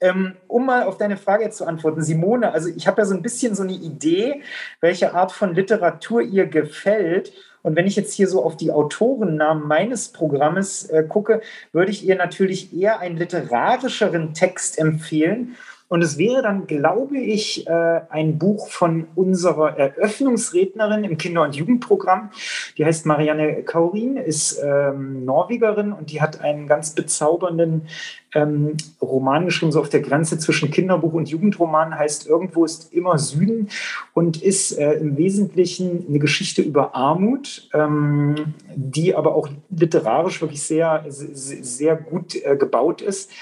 [0.00, 3.22] Ähm, um mal auf deine Frage zu antworten, Simone, also ich habe ja so ein
[3.22, 4.42] bisschen so eine Idee,
[4.80, 7.32] welche Art von Literatur ihr gefällt.
[7.62, 11.42] Und wenn ich jetzt hier so auf die Autorennamen meines Programmes äh, gucke,
[11.72, 15.56] würde ich ihr natürlich eher einen literarischeren Text empfehlen.
[15.90, 21.56] Und es wäre dann, glaube ich, äh, ein Buch von unserer Eröffnungsrednerin im Kinder- und
[21.56, 22.30] Jugendprogramm.
[22.78, 27.88] Die heißt Marianne Kaurin, ist ähm, Norwegerin und die hat einen ganz bezaubernden
[28.34, 33.18] ähm, Roman geschrieben, so auf der Grenze zwischen Kinderbuch und Jugendroman, heißt Irgendwo ist immer
[33.18, 33.68] Süden
[34.14, 40.62] und ist äh, im Wesentlichen eine Geschichte über Armut, ähm, die aber auch literarisch wirklich
[40.62, 43.32] sehr, sehr gut äh, gebaut ist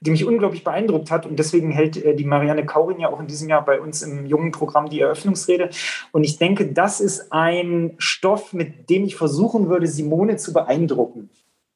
[0.00, 1.26] die mich unglaublich beeindruckt hat.
[1.26, 4.26] Und deswegen hält äh, die Marianne Kaurin ja auch in diesem Jahr bei uns im
[4.26, 5.70] jungen Programm die Eröffnungsrede.
[6.12, 11.30] Und ich denke, das ist ein Stoff, mit dem ich versuchen würde, Simone zu beeindrucken.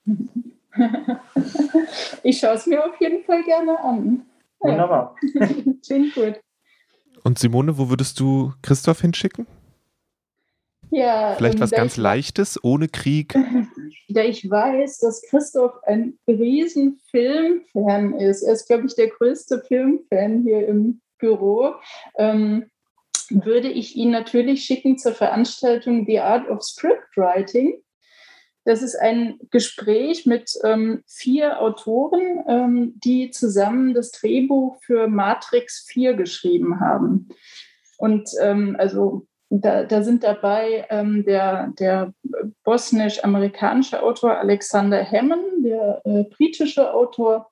[2.23, 4.23] Ich schaue es mir auf jeden Fall gerne an.
[4.61, 5.17] Wunderbar.
[5.87, 6.41] Klingt gut.
[7.25, 9.47] Und Simone, wo würdest du Christoph hinschicken?
[10.93, 13.35] Ja, Vielleicht was ganz Leichtes, ohne Krieg.
[14.09, 18.43] Ja, ich weiß, dass Christoph ein riesen Filmfan ist.
[18.43, 21.77] Er ist, glaube ich, der größte Filmfan hier im Büro.
[22.19, 22.71] Ähm,
[23.31, 27.83] würde ich ihn natürlich schicken zur Veranstaltung The Art of Scriptwriting.
[28.67, 35.87] Das ist ein Gespräch mit ähm, vier Autoren, ähm, die zusammen das Drehbuch für Matrix
[35.89, 37.31] 4 geschrieben haben.
[37.97, 39.27] Und ähm, also
[39.61, 42.15] da, da, sind dabei ähm, der, der
[42.65, 47.51] bosnisch-amerikanische Autor Alexander Hammond, der äh, britische Autor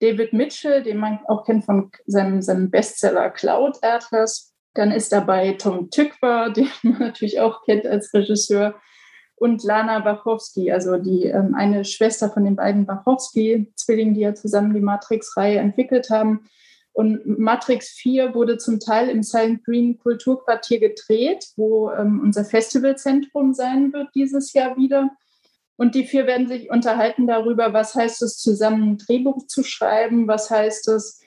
[0.00, 4.52] David Mitchell, den man auch kennt von seinem, seinem Bestseller Cloud Atlas.
[4.74, 8.74] Dann ist dabei Tom Tykwer, den man natürlich auch kennt als Regisseur
[9.36, 14.74] und Lana Wachowski, also die ähm, eine Schwester von den beiden Wachowski-Zwillingen, die ja zusammen
[14.74, 16.48] die Matrix-Reihe entwickelt haben.
[16.98, 23.54] Und Matrix 4 wurde zum Teil im Silent Green Kulturquartier gedreht, wo ähm, unser Festivalzentrum
[23.54, 25.08] sein wird dieses Jahr wieder.
[25.76, 30.26] Und die vier werden sich unterhalten darüber, was heißt es, zusammen ein Drehbuch zu schreiben,
[30.26, 31.20] was heißt es,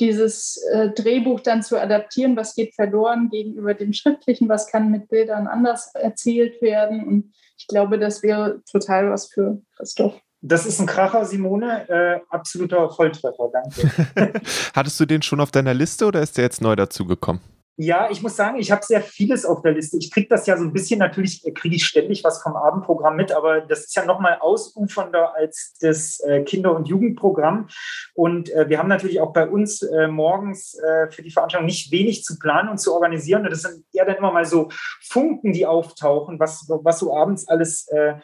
[0.00, 5.08] dieses äh, Drehbuch dann zu adaptieren, was geht verloren gegenüber dem schriftlichen, was kann mit
[5.08, 7.06] Bildern anders erzählt werden.
[7.06, 10.20] Und ich glaube, das wäre total was für Christoph.
[10.44, 11.88] Das ist ein Kracher, Simone.
[11.88, 14.40] Äh, absoluter Volltreffer, danke.
[14.74, 17.40] Hattest du den schon auf deiner Liste oder ist der jetzt neu dazugekommen?
[17.76, 19.96] Ja, ich muss sagen, ich habe sehr vieles auf der Liste.
[19.96, 23.32] Ich kriege das ja so ein bisschen, natürlich kriege ich ständig was vom Abendprogramm mit,
[23.32, 27.68] aber das ist ja nochmal ausufernder als das äh, Kinder- und Jugendprogramm.
[28.12, 31.90] Und äh, wir haben natürlich auch bei uns äh, morgens äh, für die Veranstaltung nicht
[31.90, 33.44] wenig zu planen und zu organisieren.
[33.44, 34.68] Und das sind eher dann immer mal so
[35.00, 38.16] Funken, die auftauchen, was, was so abends alles äh,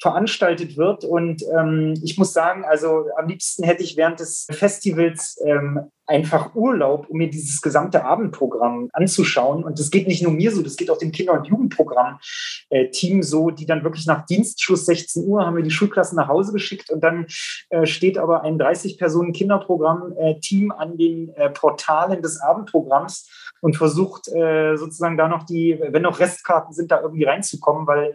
[0.00, 1.04] veranstaltet wird.
[1.04, 6.54] Und ähm, ich muss sagen, also am liebsten hätte ich während des Festivals ähm, einfach
[6.56, 9.62] Urlaub, um mir dieses gesamte Abendprogramm anzuschauen.
[9.62, 13.22] Und das geht nicht nur mir so, das geht auch dem Kinder- und Jugendprogramm-Team äh,
[13.22, 16.90] so, die dann wirklich nach Dienstschluss 16 Uhr haben wir die Schulklassen nach Hause geschickt
[16.90, 17.26] und dann
[17.68, 23.28] äh, steht aber ein 30-Personen-Kinderprogramm-Team an den äh, Portalen des Abendprogramms
[23.60, 28.14] und versucht äh, sozusagen da noch die, wenn noch Restkarten sind, da irgendwie reinzukommen, weil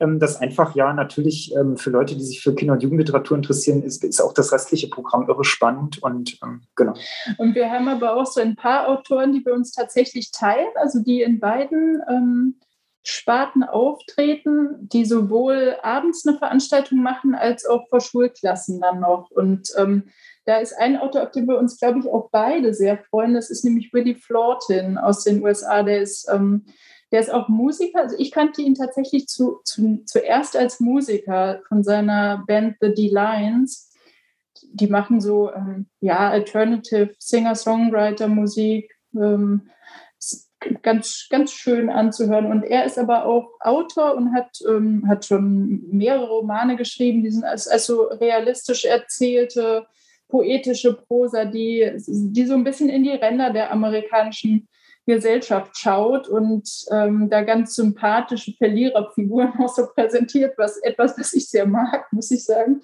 [0.00, 3.82] ähm, das einfach ja natürlich ähm, für Leute, die sich für Kinder- und Jugendliteratur interessieren,
[3.82, 6.94] ist, ist auch das restliche Programm irre spannend und ähm, genau.
[7.38, 11.00] Und wir haben aber auch so ein paar Autoren, die wir uns tatsächlich teilen, also
[11.02, 12.56] die in beiden ähm,
[13.04, 19.30] Sparten auftreten, die sowohl abends eine Veranstaltung machen, als auch vor Schulklassen dann noch.
[19.30, 20.04] Und ähm,
[20.44, 23.34] da ist ein Autor, auf den wir uns, glaube ich, auch beide sehr freuen.
[23.34, 25.82] Das ist nämlich Willie Flortin aus den USA.
[25.82, 26.64] Der ist, ähm,
[27.10, 28.00] der ist auch Musiker.
[28.00, 33.90] Also ich kannte ihn tatsächlich zu, zu, zuerst als Musiker von seiner Band The D-Lines.
[34.72, 38.92] Die machen so ähm, ja Alternative Singer-Songwriter-Musik.
[39.14, 39.70] Ähm,
[40.82, 42.46] ganz, ganz schön anzuhören.
[42.46, 47.30] Und er ist aber auch Autor und hat, ähm, hat schon mehrere Romane geschrieben, die
[47.30, 49.86] sind als, als realistisch erzählte
[50.28, 54.66] poetische Prosa, die, die so ein bisschen in die Ränder der amerikanischen
[55.04, 61.48] Gesellschaft schaut und ähm, da ganz sympathische Verliererfiguren auch so präsentiert, was etwas, was ich
[61.48, 62.80] sehr mag, muss ich sagen.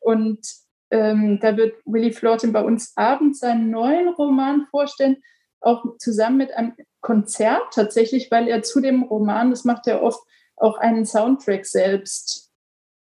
[0.00, 0.46] Und
[0.90, 5.16] ähm, da wird Willy Flortin bei uns abends seinen neuen Roman vorstellen,
[5.60, 10.22] auch zusammen mit einem Konzert tatsächlich, weil er zu dem Roman, das macht er oft,
[10.56, 12.50] auch einen Soundtrack selbst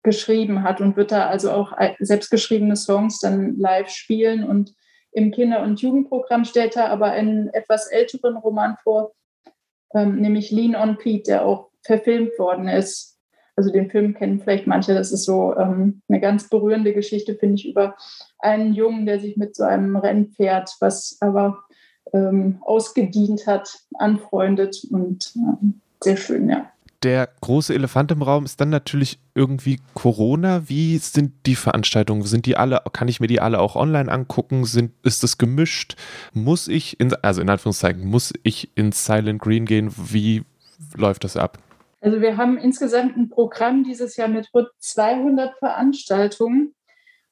[0.01, 4.73] geschrieben hat und wird da also auch selbstgeschriebene Songs dann live spielen und
[5.12, 9.13] im Kinder- und Jugendprogramm stellt er aber einen etwas älteren Roman vor,
[9.93, 13.17] ähm, nämlich Lean on Pete, der auch verfilmt worden ist.
[13.55, 14.93] Also den Film kennen vielleicht manche.
[14.93, 17.97] Das ist so ähm, eine ganz berührende Geschichte, finde ich, über
[18.38, 21.63] einen Jungen, der sich mit so einem Rennpferd, was aber
[22.13, 26.71] ähm, ausgedient hat, anfreundet und ähm, sehr schön, ja.
[27.03, 30.67] Der große Elefant im Raum ist dann natürlich irgendwie Corona.
[30.67, 32.23] Wie sind die Veranstaltungen?
[32.23, 34.65] Sind die alle, kann ich mir die alle auch online angucken?
[34.65, 35.95] Sind, ist das gemischt?
[36.33, 39.93] Muss ich, in, also in Anführungszeichen, muss ich ins Silent Green gehen?
[39.95, 40.43] Wie
[40.93, 41.59] läuft das ab?
[42.01, 46.73] Also wir haben insgesamt ein Programm dieses Jahr mit rund 200 Veranstaltungen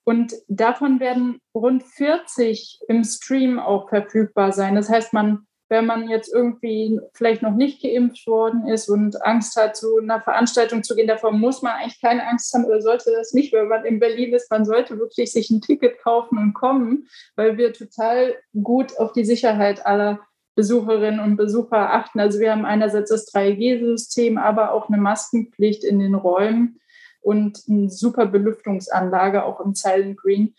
[0.07, 4.75] und davon werden rund 40 im Stream auch verfügbar sein.
[4.75, 9.57] Das heißt, man wenn man jetzt irgendwie vielleicht noch nicht geimpft worden ist und Angst
[9.57, 13.11] hat, zu einer Veranstaltung zu gehen, davor muss man eigentlich keine Angst haben oder sollte
[13.11, 14.49] das nicht, wenn man in Berlin ist.
[14.49, 19.25] Man sollte wirklich sich ein Ticket kaufen und kommen, weil wir total gut auf die
[19.25, 20.21] Sicherheit aller
[20.55, 22.21] Besucherinnen und Besucher achten.
[22.21, 26.79] Also wir haben einerseits das 3G-System, aber auch eine Maskenpflicht in den Räumen
[27.27, 30.55] und eine super Belüftungsanlage auch im Silent Green.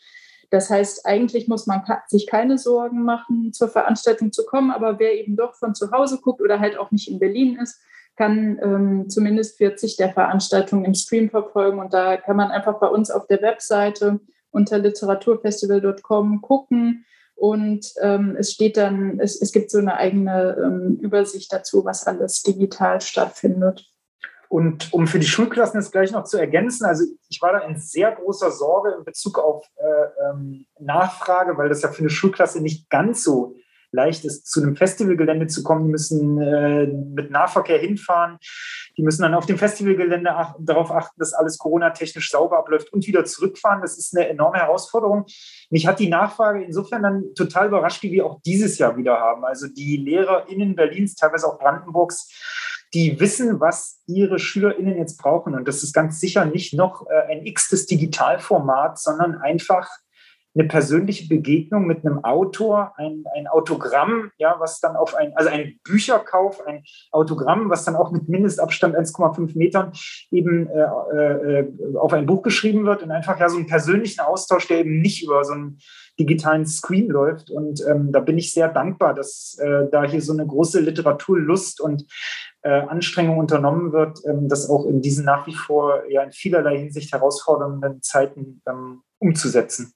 [0.50, 5.14] Das heißt, eigentlich muss man sich keine Sorgen machen, zur Veranstaltung zu kommen, aber wer
[5.14, 7.80] eben doch von zu Hause guckt oder halt auch nicht in Berlin ist,
[8.16, 11.78] kann ähm, zumindest 40 der Veranstaltungen im Stream verfolgen.
[11.78, 17.06] Und da kann man einfach bei uns auf der Webseite unter literaturfestival.com gucken.
[17.34, 22.06] Und ähm, es steht dann, es, es gibt so eine eigene ähm, Übersicht dazu, was
[22.06, 23.86] alles digital stattfindet.
[24.48, 27.78] Und um für die Schulklassen das gleich noch zu ergänzen, also ich war da in
[27.78, 32.62] sehr großer Sorge in Bezug auf äh, ähm, Nachfrage, weil das ja für eine Schulklasse
[32.62, 33.56] nicht ganz so
[33.90, 35.84] leicht ist, zu einem Festivalgelände zu kommen.
[35.84, 38.38] Die müssen äh, mit Nahverkehr hinfahren.
[38.96, 43.06] Die müssen dann auf dem Festivalgelände ach darauf achten, dass alles Corona-technisch sauber abläuft und
[43.06, 43.80] wieder zurückfahren.
[43.80, 45.24] Das ist eine enorme Herausforderung.
[45.70, 49.44] Mich hat die Nachfrage insofern dann total überrascht, die wir auch dieses Jahr wieder haben.
[49.44, 52.28] Also die LehrerInnen Berlins, teilweise auch Brandenburgs,
[52.94, 55.54] die wissen, was ihre SchülerInnen jetzt brauchen.
[55.54, 59.88] Und das ist ganz sicher nicht noch äh, ein x-tes Digitalformat, sondern einfach
[60.58, 65.50] eine persönliche Begegnung mit einem Autor, ein, ein Autogramm, ja, was dann auf ein, also
[65.50, 69.92] ein Bücherkauf, ein Autogramm, was dann auch mit Mindestabstand 1,5 Metern
[70.30, 74.66] eben äh, äh, auf ein Buch geschrieben wird und einfach ja so einen persönlichen Austausch,
[74.66, 75.78] der eben nicht über so einen
[76.18, 77.50] digitalen Screen läuft.
[77.50, 81.80] Und ähm, da bin ich sehr dankbar, dass äh, da hier so eine große Literaturlust
[81.80, 82.04] und
[82.62, 86.78] äh, Anstrengung unternommen wird, ähm, das auch in diesen nach wie vor ja in vielerlei
[86.78, 89.92] Hinsicht herausfordernden Zeiten ähm, umzusetzen.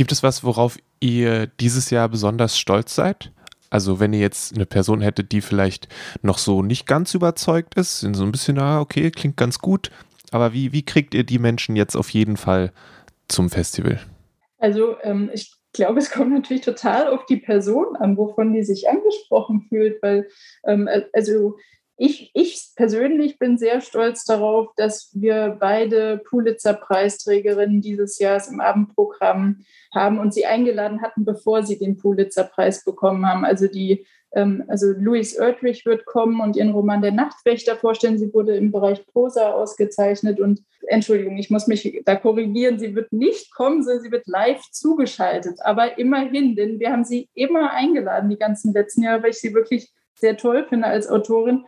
[0.00, 3.32] Gibt es was, worauf ihr dieses Jahr besonders stolz seid?
[3.68, 5.88] Also wenn ihr jetzt eine Person hättet, die vielleicht
[6.22, 9.90] noch so nicht ganz überzeugt ist, sind so ein bisschen, ah, okay, klingt ganz gut,
[10.30, 12.72] aber wie, wie kriegt ihr die Menschen jetzt auf jeden Fall
[13.28, 14.00] zum Festival?
[14.56, 18.88] Also ähm, ich glaube, es kommt natürlich total auf die Person an, wovon die sich
[18.88, 20.28] angesprochen fühlt, weil
[20.64, 21.58] ähm, also
[22.02, 29.66] ich, ich persönlich bin sehr stolz darauf, dass wir beide Pulitzer-Preisträgerinnen dieses Jahres im Abendprogramm
[29.94, 33.44] haben und sie eingeladen hatten, bevor sie den Pulitzer-Preis bekommen haben.
[33.44, 38.18] Also die ähm, also Louise Erdrich wird kommen und ihren Roman Der Nachtwächter vorstellen.
[38.18, 43.12] Sie wurde im Bereich Prosa ausgezeichnet und Entschuldigung, ich muss mich da korrigieren, sie wird
[43.12, 45.58] nicht kommen, sondern sie wird live zugeschaltet.
[45.62, 49.52] Aber immerhin, denn wir haben sie immer eingeladen, die ganzen letzten Jahre, weil ich sie
[49.52, 51.66] wirklich sehr toll finde als Autorin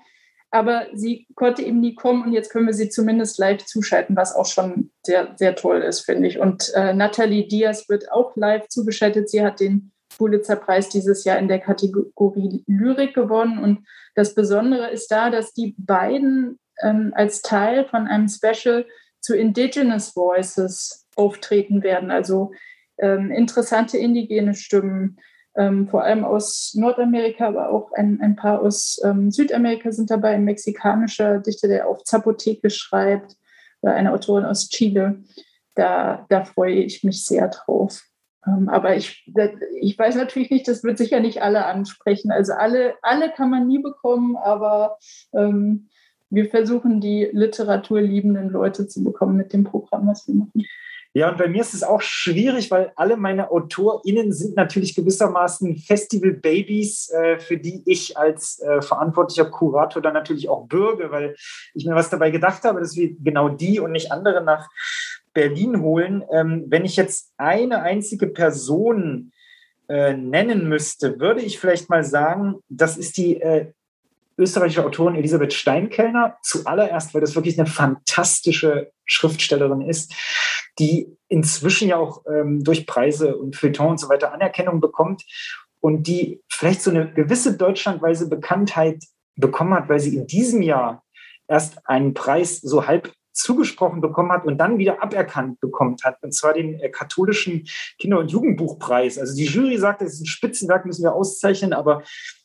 [0.53, 4.37] aber sie konnte eben nie kommen und jetzt können wir sie zumindest live zuschalten, was
[4.37, 6.39] auch schon sehr, sehr toll ist, finde ich.
[6.39, 9.31] Und äh, Nathalie Diaz wird auch live zugeschaltet.
[9.31, 13.59] Sie hat den Pulitzer-Preis dieses Jahr in der Kategorie Lyrik gewonnen.
[13.59, 18.85] Und das Besondere ist da, dass die beiden ähm, als Teil von einem Special
[19.21, 22.11] zu Indigenous Voices auftreten werden.
[22.11, 22.53] Also
[22.99, 25.19] ähm, interessante indigene Stimmen,
[25.57, 30.31] ähm, vor allem aus Nordamerika, aber auch ein, ein paar aus ähm, Südamerika sind dabei.
[30.31, 33.37] Ein mexikanischer Dichter, der auf Zapotheke schreibt,
[33.83, 35.23] oder eine Autorin aus Chile.
[35.75, 38.03] Da, da freue ich mich sehr drauf.
[38.47, 39.31] Ähm, aber ich,
[39.81, 42.31] ich weiß natürlich nicht, das wird sicher nicht alle ansprechen.
[42.31, 44.99] Also alle, alle kann man nie bekommen, aber
[45.35, 45.89] ähm,
[46.31, 50.65] wir versuchen, die literaturliebenden Leute zu bekommen mit dem Programm, was wir machen.
[51.15, 55.77] Ja, und bei mir ist es auch schwierig, weil alle meine AutorInnen sind natürlich gewissermaßen
[55.77, 61.37] Festival-Babys, äh, für die ich als äh, verantwortlicher Kurator dann natürlich auch bürge, weil
[61.75, 64.71] ich mir was dabei gedacht habe, dass wir genau die und nicht andere nach
[65.35, 66.25] Berlin holen.
[66.33, 69.33] Ähm, wenn ich jetzt eine einzige Person
[69.89, 73.67] äh, nennen müsste, würde ich vielleicht mal sagen, das ist die äh,
[74.39, 76.39] österreichische Autorin Elisabeth Steinkellner.
[76.43, 80.15] Zuallererst, weil das wirklich eine fantastische Schriftstellerin ist,
[80.79, 85.25] die inzwischen ja auch ähm, durch Preise und Feuilleton und so weiter Anerkennung bekommt
[85.81, 89.03] und die vielleicht so eine gewisse deutschlandweise Bekanntheit
[89.37, 91.05] bekommen hat, weil sie in diesem Jahr
[91.49, 96.35] erst einen Preis so halb zugesprochen bekommen hat und dann wieder aberkannt bekommen hat, und
[96.35, 97.67] zwar den äh, katholischen
[97.99, 99.19] Kinder- und Jugendbuchpreis.
[99.19, 102.03] Also die Jury sagt, es ist ein Spitzenwerk, müssen wir auszeichnen, aber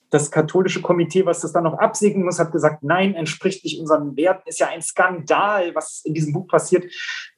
[0.10, 4.16] das katholische Komitee, was das dann noch absegnen muss, hat gesagt, nein, entspricht nicht unseren
[4.16, 4.48] Werten.
[4.48, 6.86] Ist ja ein Skandal, was in diesem Buch passiert,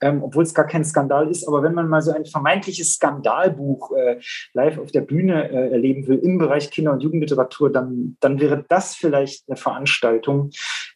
[0.02, 1.48] ähm, obwohl es gar kein Skandal ist.
[1.48, 4.20] Aber wenn man mal so ein vermeintliches Skandalbuch äh,
[4.54, 8.66] live auf der Bühne äh, erleben will im Bereich Kinder- und Jugendliteratur, dann, dann wäre
[8.68, 10.52] das vielleicht eine Veranstaltung,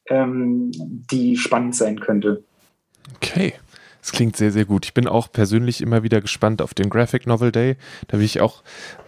[0.07, 0.71] ähm,
[1.11, 2.43] die spannend sein könnte.
[3.15, 3.53] Okay.
[4.03, 4.85] Das klingt sehr, sehr gut.
[4.85, 7.77] Ich bin auch persönlich immer wieder gespannt auf den Graphic Novel Day.
[8.07, 8.61] Da will ich auch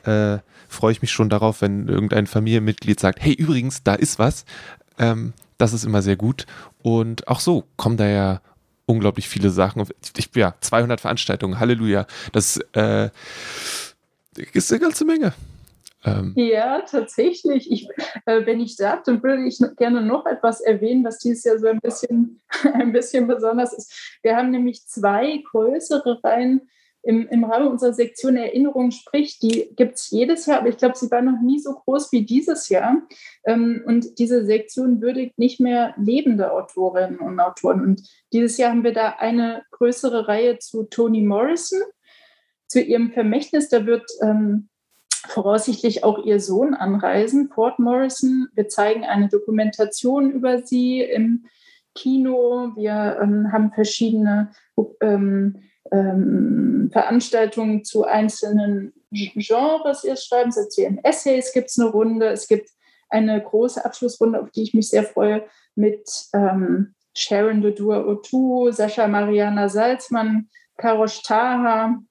[0.06, 0.38] äh,
[0.75, 4.45] freue ich mich schon darauf, wenn irgendein Familienmitglied sagt, hey, übrigens, da ist was.
[4.99, 6.45] Ähm, das ist immer sehr gut.
[6.83, 8.41] Und auch so kommen da ja
[8.85, 9.88] unglaublich viele Sachen.
[10.17, 12.05] Ich, ja, 200 Veranstaltungen, Halleluja.
[12.31, 13.09] Das äh,
[14.53, 15.33] ist eine ganze Menge.
[16.03, 16.33] Ähm.
[16.35, 17.71] Ja, tatsächlich.
[17.71, 17.88] Ich,
[18.25, 21.67] äh, wenn ich darf, dann würde ich gerne noch etwas erwähnen, was dieses Jahr so
[21.67, 22.41] ein bisschen,
[22.73, 24.19] ein bisschen besonders ist.
[24.21, 26.69] Wir haben nämlich zwei größere Reihen
[27.05, 30.97] im, im Rahmen unserer Sektion Erinnerung spricht, die gibt es jedes Jahr, aber ich glaube,
[30.97, 33.03] sie war noch nie so groß wie dieses Jahr.
[33.45, 37.81] Ähm, und diese Sektion würdigt nicht mehr lebende Autorinnen und Autoren.
[37.81, 38.01] Und
[38.33, 41.79] dieses Jahr haben wir da eine größere Reihe zu Toni Morrison,
[42.67, 43.69] zu ihrem Vermächtnis.
[43.69, 44.69] Da wird ähm,
[45.27, 48.47] voraussichtlich auch ihr Sohn anreisen, Ford Morrison.
[48.55, 51.45] Wir zeigen eine Dokumentation über sie im
[51.93, 52.71] Kino.
[52.75, 54.49] Wir ähm, haben verschiedene
[55.01, 60.51] ähm, ähm, Veranstaltungen zu einzelnen Genres ihr schreiben.
[60.51, 62.27] Sie erzählen Essays, gibt es eine Runde.
[62.27, 62.69] Es gibt
[63.09, 65.45] eine große Abschlussrunde, auf die ich mich sehr freue,
[65.75, 72.01] mit ähm, Sharon Dodur Otu, Sascha Mariana Salzmann, Karosh Taha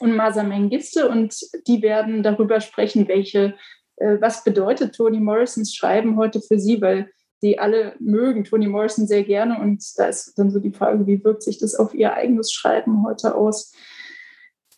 [0.00, 1.08] und Masa Mengiste.
[1.08, 1.34] Und
[1.66, 3.54] die werden darüber sprechen, welche,
[3.96, 7.10] äh, was bedeutet Toni Morrisons Schreiben heute für sie, weil
[7.42, 9.60] die alle mögen Toni Morrison sehr gerne.
[9.60, 13.04] Und da ist dann so die Frage, wie wirkt sich das auf ihr eigenes Schreiben
[13.04, 13.72] heute aus?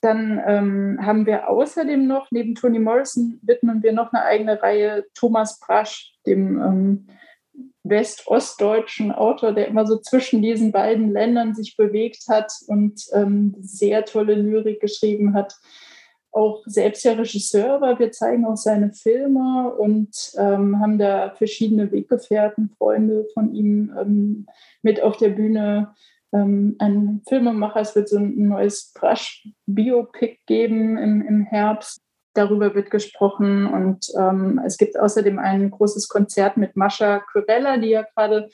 [0.01, 5.05] Dann ähm, haben wir außerdem noch, neben Toni Morrison, widmen wir noch eine eigene Reihe
[5.14, 7.07] Thomas Brasch, dem ähm,
[7.85, 14.05] westostdeutschen Autor, der immer so zwischen diesen beiden Ländern sich bewegt hat und ähm, sehr
[14.05, 15.55] tolle Lyrik geschrieben hat
[16.37, 17.99] auch selbst ja Regisseur war.
[17.99, 24.46] Wir zeigen auch seine Filme und ähm, haben da verschiedene Weggefährten, Freunde von ihm ähm,
[24.83, 25.94] mit auf der Bühne.
[26.33, 32.01] Ähm, ein Filmemacher, es wird so ein neues Brush-Biopic geben im, im Herbst.
[32.35, 37.88] Darüber wird gesprochen und ähm, es gibt außerdem ein großes Konzert mit Mascha Curella, die
[37.88, 38.51] ja gerade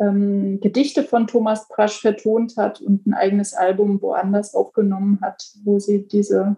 [0.00, 5.78] ähm, Gedichte von Thomas Prasch vertont hat und ein eigenes Album woanders aufgenommen hat, wo
[5.78, 6.56] sie diese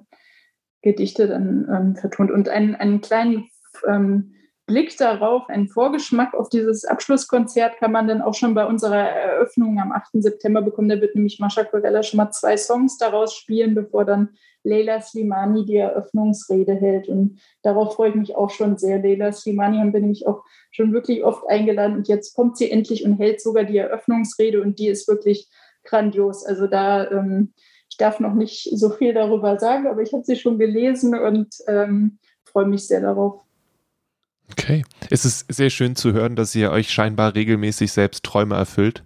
[0.85, 2.31] Gedichte dann ähm, vertont.
[2.31, 3.49] Und einen, einen kleinen
[3.89, 4.35] ähm,
[4.67, 9.81] Blick darauf, einen Vorgeschmack auf dieses Abschlusskonzert kann man dann auch schon bei unserer Eröffnung
[9.81, 10.23] am 8.
[10.23, 10.89] September bekommen.
[10.89, 14.31] Da wird nämlich Mascha Corella schon mal zwei Songs daraus spielen, bevor dann
[14.63, 17.09] Leila Slimani die Eröffnungsrede hält.
[17.09, 19.03] Und darauf freue ich mich auch schon sehr.
[19.03, 23.05] Leila Slimani haben wir nämlich auch schon wirklich oft eingeladen und jetzt kommt sie endlich
[23.05, 25.49] und hält sogar die Eröffnungsrede und die ist wirklich
[25.85, 26.45] grandios.
[26.45, 27.53] Also da ähm,
[27.95, 31.55] ich darf noch nicht so viel darüber sagen, aber ich habe sie schon gelesen und
[31.69, 33.45] ähm, freue mich sehr darauf.
[34.51, 34.85] Okay.
[35.11, 39.05] Es ist sehr schön zu hören, dass ihr euch scheinbar regelmäßig selbst Träume erfüllt.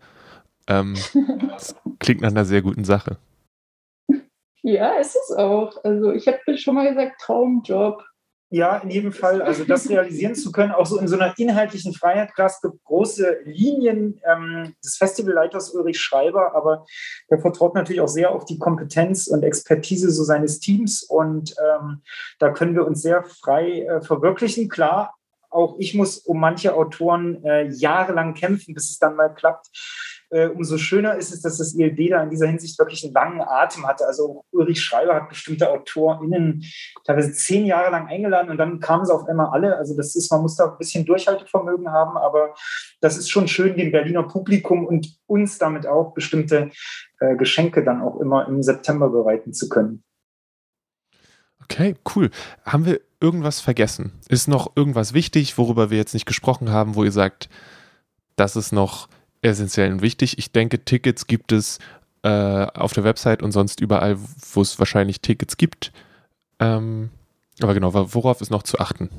[0.69, 0.97] Ähm,
[1.51, 3.19] das klingt nach einer sehr guten Sache.
[4.63, 5.85] Ja, ist es auch.
[5.85, 8.03] Also ich habe schon mal gesagt, Traumjob.
[8.51, 9.43] Ja, in jedem Fall.
[9.43, 12.35] Also das realisieren zu können, auch so in so einer inhaltlichen Freiheit.
[12.35, 16.87] Klar, es gibt große Linien ähm, des Festivalleiters Ulrich Schreiber, aber
[17.31, 21.03] der vertraut natürlich auch sehr auf die Kompetenz und Expertise so seines Teams.
[21.03, 22.01] Und ähm,
[22.39, 24.71] da können wir uns sehr frei äh, verwirklichen.
[24.71, 25.15] Klar,
[25.51, 29.69] auch ich muss um manche Autoren äh, jahrelang kämpfen, bis es dann mal klappt.
[30.31, 33.41] Äh, umso schöner ist es, dass das ELB da in dieser Hinsicht wirklich einen langen
[33.41, 34.07] Atem hatte.
[34.07, 36.65] Also Ulrich Schreiber hat bestimmte AutorInnen
[37.05, 39.77] teilweise zehn Jahre lang eingeladen und dann kamen sie auf einmal alle.
[39.77, 42.55] Also das ist, man muss da ein bisschen Durchhaltevermögen haben, aber
[43.01, 46.71] das ist schon schön, dem Berliner Publikum und uns damit auch bestimmte
[47.21, 50.05] äh, Geschenke dann auch immer im September bereiten zu können.
[51.65, 52.31] Okay, cool.
[52.65, 54.13] Haben wir irgendwas vergessen?
[54.29, 57.49] Ist noch irgendwas wichtig, worüber wir jetzt nicht gesprochen haben, wo ihr sagt,
[58.37, 59.09] das ist noch
[59.43, 60.39] essentiell und wichtig?
[60.39, 61.79] Ich denke, Tickets gibt es
[62.23, 64.19] äh, auf der Website und sonst überall,
[64.53, 65.93] wo es wahrscheinlich Tickets gibt.
[66.59, 67.11] Ähm,
[67.61, 69.11] aber genau, worauf ist noch zu achten?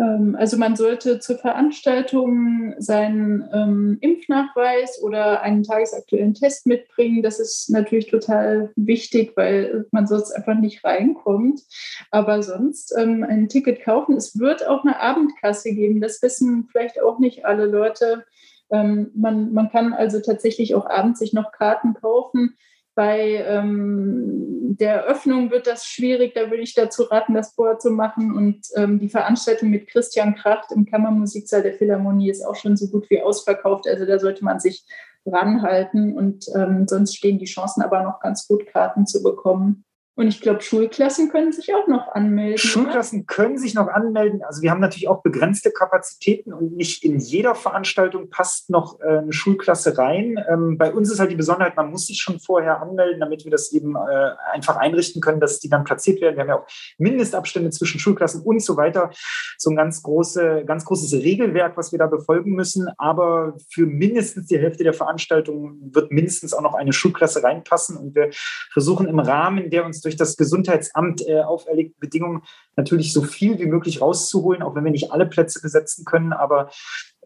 [0.00, 7.22] Ähm, also man sollte zur Veranstaltung seinen ähm, Impfnachweis oder einen tagesaktuellen Test mitbringen.
[7.22, 11.62] Das ist natürlich total wichtig, weil man sonst einfach nicht reinkommt.
[12.10, 14.16] Aber sonst ähm, ein Ticket kaufen.
[14.16, 16.00] Es wird auch eine Abendkasse geben.
[16.00, 18.24] Das wissen vielleicht auch nicht alle Leute.
[18.70, 22.56] Ähm, man, man kann also tatsächlich auch abends sich noch Karten kaufen.
[22.94, 27.90] Bei ähm, der Eröffnung wird das schwierig, da würde ich dazu raten, das vorher zu
[27.90, 28.34] machen.
[28.34, 32.88] Und ähm, die Veranstaltung mit Christian Kracht im Kammermusiksaal der Philharmonie ist auch schon so
[32.88, 33.86] gut wie ausverkauft.
[33.86, 34.84] Also da sollte man sich
[35.24, 39.84] ranhalten und ähm, sonst stehen die Chancen aber noch ganz gut, Karten zu bekommen.
[40.18, 42.58] Und ich glaube, Schulklassen können sich auch noch anmelden.
[42.58, 43.26] Schulklassen oder?
[43.26, 44.42] können sich noch anmelden.
[44.42, 49.18] Also wir haben natürlich auch begrenzte Kapazitäten und nicht in jeder Veranstaltung passt noch äh,
[49.18, 50.36] eine Schulklasse rein.
[50.50, 53.52] Ähm, bei uns ist halt die Besonderheit, man muss sich schon vorher anmelden, damit wir
[53.52, 56.34] das eben äh, einfach einrichten können, dass die dann platziert werden.
[56.34, 56.66] Wir haben ja auch
[56.98, 59.10] Mindestabstände zwischen Schulklassen und so weiter.
[59.56, 62.88] So ein ganz, große, ganz großes Regelwerk, was wir da befolgen müssen.
[62.98, 67.96] Aber für mindestens die Hälfte der Veranstaltung wird mindestens auch noch eine Schulklasse reinpassen.
[67.96, 68.30] Und wir
[68.72, 72.42] versuchen im Rahmen der uns durch das Gesundheitsamt äh, auferlegten Bedingungen
[72.76, 76.32] natürlich so viel wie möglich rauszuholen, auch wenn wir nicht alle Plätze besetzen können.
[76.32, 76.70] Aber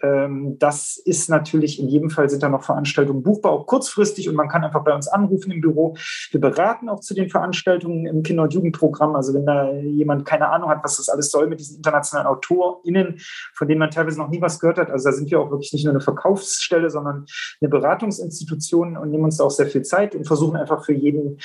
[0.02, 4.34] ähm, das ist natürlich in jedem Fall sind da noch Veranstaltungen buchbar, auch kurzfristig und
[4.34, 5.96] man kann einfach bei uns anrufen im Büro.
[6.30, 9.14] Wir beraten auch zu den Veranstaltungen im Kinder- und Jugendprogramm.
[9.14, 13.20] Also wenn da jemand keine Ahnung hat, was das alles soll mit diesen internationalen AutorInnen,
[13.54, 14.90] von denen man teilweise noch nie was gehört hat.
[14.90, 17.26] Also da sind wir auch wirklich nicht nur eine Verkaufsstelle, sondern
[17.60, 21.38] eine Beratungsinstitution und nehmen uns da auch sehr viel Zeit und versuchen einfach für jeden,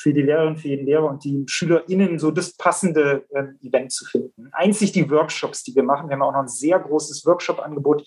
[0.00, 4.04] für die Lehrerin, für jeden Lehrer und die SchülerInnen so das passende äh, Event zu
[4.04, 4.48] finden.
[4.52, 6.08] Einzig die Workshops, die wir machen.
[6.08, 8.04] Wir haben auch noch ein sehr großes Workshop-Angebot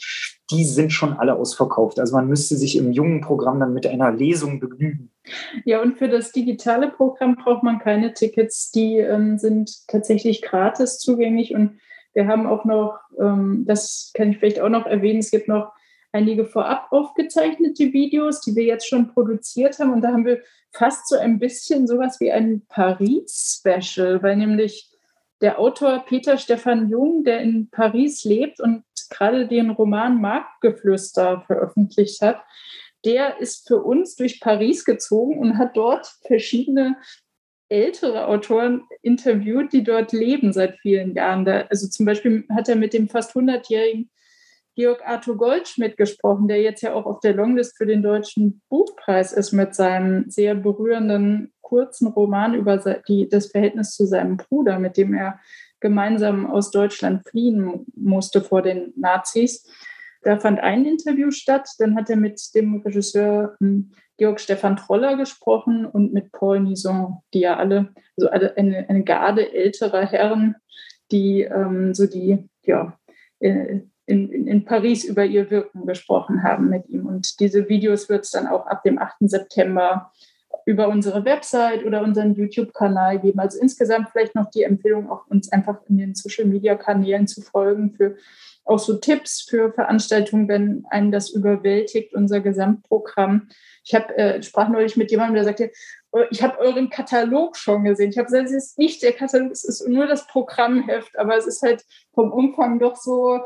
[0.54, 2.00] die sind schon alle ausverkauft.
[2.00, 5.10] Also man müsste sich im jungen Programm dann mit einer Lesung begnügen.
[5.66, 8.72] Ja, und für das digitale Programm braucht man keine Tickets.
[8.72, 11.56] Die ähm, sind tatsächlich gratis zugänglich.
[11.56, 11.80] Und
[12.14, 15.72] wir haben auch noch, ähm, das kann ich vielleicht auch noch erwähnen, es gibt noch
[16.14, 19.92] einige vorab aufgezeichnete Videos, die wir jetzt schon produziert haben.
[19.92, 20.42] Und da haben wir
[20.72, 24.90] fast so ein bisschen sowas wie ein Paris-Special, weil nämlich
[25.42, 32.22] der Autor Peter Stefan Jung, der in Paris lebt und gerade den Roman Marktgeflüster veröffentlicht
[32.22, 32.42] hat,
[33.04, 36.96] der ist für uns durch Paris gezogen und hat dort verschiedene
[37.68, 41.46] ältere Autoren interviewt, die dort leben seit vielen Jahren.
[41.48, 44.10] Also zum Beispiel hat er mit dem fast 100-jährigen
[44.76, 49.32] Georg Arthur Goldschmidt gesprochen, der jetzt ja auch auf der Longlist für den Deutschen Buchpreis
[49.32, 54.98] ist mit seinem sehr berührenden kurzen Roman über die, das Verhältnis zu seinem Bruder, mit
[54.98, 55.40] dem er
[55.80, 59.68] gemeinsam aus Deutschland fliehen musste vor den Nazis.
[60.24, 61.68] Da fand ein Interview statt.
[61.80, 67.20] Dann hat er mit dem Regisseur hm, Georg Stefan Troller gesprochen und mit Paul Nison,
[67.34, 70.56] die ja alle, also eine, eine Garde älterer Herren,
[71.12, 72.98] die ähm, so die, ja,
[73.40, 77.06] äh, in, in, in Paris über ihr Wirken gesprochen haben mit ihm.
[77.06, 79.16] Und diese Videos wird es dann auch ab dem 8.
[79.22, 80.12] September
[80.66, 83.40] über unsere Website oder unseren YouTube-Kanal geben.
[83.40, 88.16] Also insgesamt vielleicht noch die Empfehlung, auch uns einfach in den Social-Media-Kanälen zu folgen für
[88.66, 93.50] auch so Tipps für Veranstaltungen, wenn einen das überwältigt, unser Gesamtprogramm.
[93.84, 95.72] Ich habe äh, sprach neulich mit jemandem, der sagte,
[96.12, 98.12] oh, ich habe euren Katalog schon gesehen.
[98.12, 101.46] Ich habe gesagt, es ist nicht der Katalog, es ist nur das Programmheft, aber es
[101.46, 101.84] ist halt
[102.14, 103.42] vom Umfang doch so,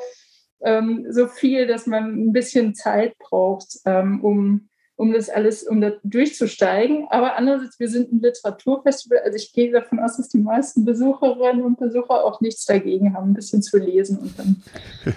[0.62, 5.80] ähm, so viel, dass man ein bisschen Zeit braucht, ähm, um um das alles, um
[5.80, 7.08] da durchzusteigen.
[7.10, 11.64] Aber andererseits, wir sind ein Literaturfestival, also ich gehe davon aus, dass die meisten Besucherinnen
[11.64, 14.64] und Besucher auch nichts dagegen haben, ein bisschen zu lesen und dann,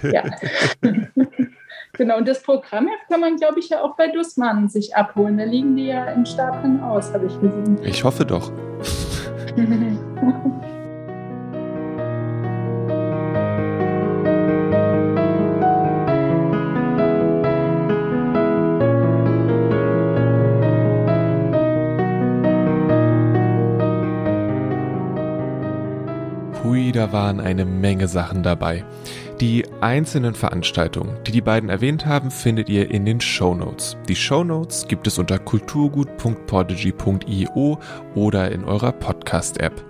[0.13, 0.23] ja.
[1.95, 5.39] genau, und das Programmheft kann man, glaube ich, ja auch bei Dussmann sich abholen.
[5.39, 7.79] Da liegen die ja in Stapeln aus, habe ich gesehen.
[7.83, 8.53] Ich hoffe doch.
[27.01, 28.85] da waren eine Menge Sachen dabei.
[29.41, 33.57] Die einzelnen Veranstaltungen, die die beiden erwähnt haben, findet ihr in den Show.
[34.07, 37.79] Die Show gibt es unter kulturgut.podigy.io
[38.15, 39.83] oder in eurer Podcast-App.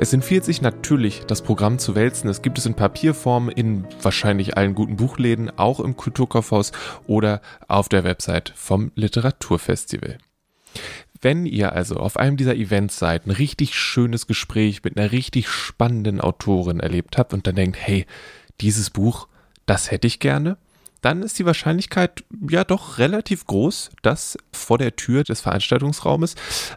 [0.00, 2.28] Es empfiehlt sich natürlich, das Programm zu wälzen.
[2.28, 6.72] Es gibt es in Papierform in wahrscheinlich allen guten Buchläden, auch im Kulturkaufhaus
[7.06, 10.18] oder auf der Website vom Literaturfestival.
[11.20, 15.48] Wenn ihr also auf einem dieser Events seid, ein richtig schönes Gespräch mit einer richtig
[15.48, 18.06] spannenden Autorin erlebt habt und dann denkt, hey,
[18.60, 19.26] dieses Buch,
[19.66, 20.56] das hätte ich gerne,
[21.00, 26.34] dann ist die Wahrscheinlichkeit ja doch relativ groß, dass vor der Tür des Veranstaltungsraumes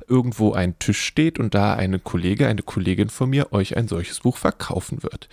[0.08, 4.20] irgendwo ein Tisch steht und da eine Kollege, eine Kollegin von mir euch ein solches
[4.20, 5.28] Buch verkaufen wird.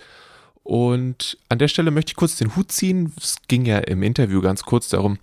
[0.63, 3.13] Und an der Stelle möchte ich kurz den Hut ziehen.
[3.17, 5.17] Es ging ja im Interview ganz kurz darum,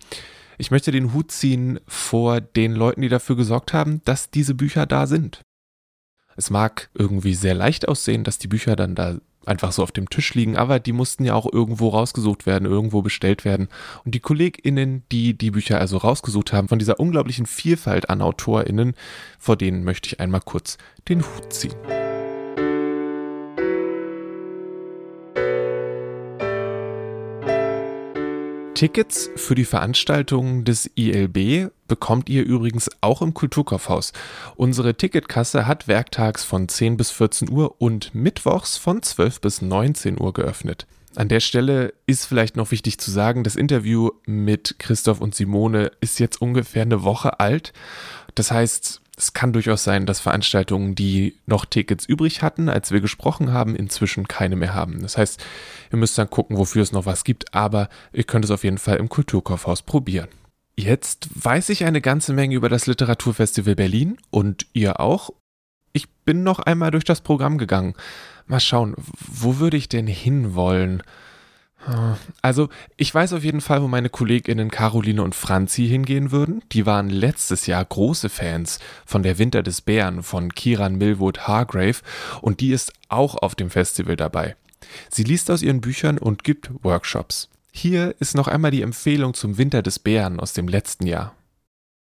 [0.57, 4.85] ich möchte den Hut ziehen vor den Leuten, die dafür gesorgt haben, dass diese Bücher
[4.85, 5.41] da sind.
[6.35, 10.09] Es mag irgendwie sehr leicht aussehen, dass die Bücher dann da einfach so auf dem
[10.09, 13.69] Tisch liegen, aber die mussten ja auch irgendwo rausgesucht werden, irgendwo bestellt werden.
[14.03, 18.93] Und die KollegInnen, die die Bücher also rausgesucht haben, von dieser unglaublichen Vielfalt an AutorInnen,
[19.39, 20.77] vor denen möchte ich einmal kurz
[21.07, 21.96] den Hut ziehen.
[28.77, 34.13] Tickets für die Veranstaltungen des ILB bekommt ihr übrigens auch im Kulturkaufhaus.
[34.55, 40.21] Unsere Ticketkasse hat werktags von 10 bis 14 Uhr und mittwochs von 12 bis 19
[40.21, 40.85] Uhr geöffnet.
[41.15, 45.89] An der Stelle ist vielleicht noch wichtig zu sagen, das Interview mit Christoph und Simone
[45.99, 47.73] ist jetzt ungefähr eine Woche alt.
[48.35, 53.01] Das heißt, es kann durchaus sein, dass Veranstaltungen, die noch Tickets übrig hatten, als wir
[53.01, 55.01] gesprochen haben, inzwischen keine mehr haben.
[55.01, 55.43] Das heißt,
[55.91, 58.77] ihr müsst dann gucken, wofür es noch was gibt, aber ihr könnt es auf jeden
[58.77, 60.27] Fall im Kulturkaufhaus probieren.
[60.75, 65.31] Jetzt weiß ich eine ganze Menge über das Literaturfestival Berlin und ihr auch.
[65.93, 67.95] Ich bin noch einmal durch das Programm gegangen.
[68.45, 71.01] Mal schauen, wo würde ich denn hinwollen?
[72.41, 76.61] Also, ich weiß auf jeden Fall, wo meine KollegInnen Caroline und Franzi hingehen würden.
[76.71, 81.97] Die waren letztes Jahr große Fans von Der Winter des Bären von Kiran Millwood Hargrave
[82.41, 84.55] und die ist auch auf dem Festival dabei.
[85.09, 87.49] Sie liest aus ihren Büchern und gibt Workshops.
[87.71, 91.35] Hier ist noch einmal die Empfehlung zum Winter des Bären aus dem letzten Jahr.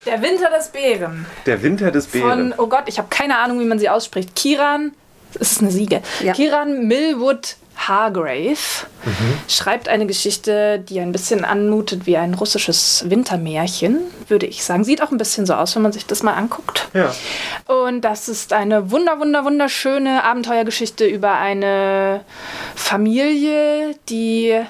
[0.07, 1.27] Der Winter des Bären.
[1.47, 2.55] Der Winter des Bären.
[2.55, 4.35] Von, oh Gott, ich habe keine Ahnung, wie man sie ausspricht.
[4.35, 4.93] Kiran,
[5.39, 6.03] es ist eine Siege.
[6.23, 6.33] Ja.
[6.33, 7.57] Kiran Millwood
[7.89, 9.39] Hargrave mhm.
[9.49, 14.85] schreibt eine Geschichte, die ein bisschen anmutet wie ein russisches Wintermärchen, würde ich sagen.
[14.85, 16.89] Sieht auch ein bisschen so aus, wenn man sich das mal anguckt.
[16.93, 17.15] Ja.
[17.67, 22.23] Und das ist eine wunder, wunder, wunderschöne Abenteuergeschichte über eine
[22.75, 24.61] Familie, die,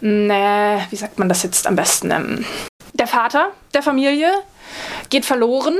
[0.00, 2.10] ne, wie sagt man das jetzt am besten?
[2.10, 2.44] Ähm,
[2.94, 4.30] der Vater der Familie
[5.10, 5.76] geht verloren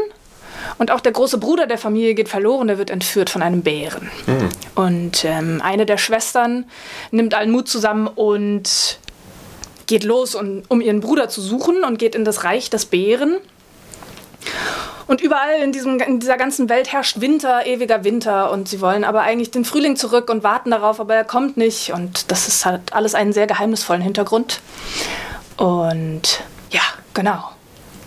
[0.78, 4.10] und auch der große Bruder der Familie geht verloren, der wird entführt von einem Bären.
[4.26, 4.48] Mhm.
[4.74, 6.64] Und ähm, eine der Schwestern
[7.10, 8.98] nimmt allen Mut zusammen und
[9.86, 13.36] geht los, um, um ihren Bruder zu suchen und geht in das Reich des Bären.
[15.06, 18.50] Und überall in, diesem, in dieser ganzen Welt herrscht Winter, ewiger Winter.
[18.50, 21.92] Und sie wollen aber eigentlich den Frühling zurück und warten darauf, aber er kommt nicht.
[21.92, 24.60] Und das ist halt alles einen sehr geheimnisvollen Hintergrund.
[25.56, 27.53] Und ja, genau.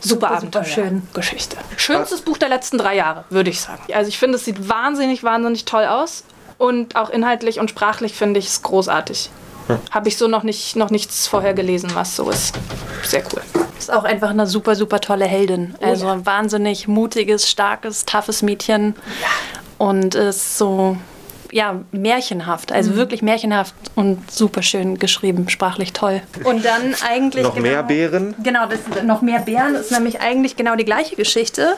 [0.08, 0.64] Super, Abenteuer.
[0.64, 1.04] schön.
[1.14, 1.58] Geschichte.
[1.76, 3.82] Schönstes Buch der letzten drei Jahre, würde ich sagen.
[3.94, 6.24] Also ich finde, es sieht wahnsinnig, wahnsinnig toll aus.
[6.58, 9.30] Und auch inhaltlich und sprachlich finde ich es großartig.
[9.68, 9.78] Hm.
[9.92, 12.56] Habe ich so noch, nicht, noch nichts vorher gelesen, was so ist.
[13.04, 13.42] Sehr cool.
[13.78, 15.76] Ist auch einfach eine super, super tolle Heldin.
[15.80, 18.96] Oh, also ein wahnsinnig mutiges, starkes, toughes Mädchen.
[19.22, 19.28] Ja.
[19.86, 20.98] Und ist so
[21.58, 22.98] ja, märchenhaft, also mhm.
[22.98, 26.22] wirklich märchenhaft und super schön geschrieben, sprachlich toll.
[26.44, 27.44] Und dann eigentlich.
[27.44, 28.36] noch genau, mehr Bären?
[28.44, 31.74] Genau, das, noch mehr Bären ist nämlich eigentlich genau die gleiche Geschichte.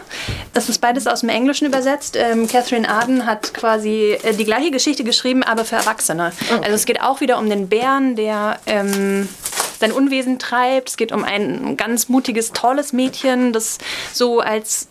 [0.53, 2.17] Das ist beides aus dem Englischen übersetzt.
[2.17, 6.33] Ähm, Catherine Arden hat quasi äh, die gleiche Geschichte geschrieben, aber für Erwachsene.
[6.51, 6.61] Okay.
[6.61, 8.59] Also es geht auch wieder um den Bären, der.
[8.65, 9.29] Ähm,
[9.79, 10.89] sein Unwesen treibt.
[10.89, 13.77] Es geht um ein ganz mutiges, tolles Mädchen, das
[14.11, 14.89] so als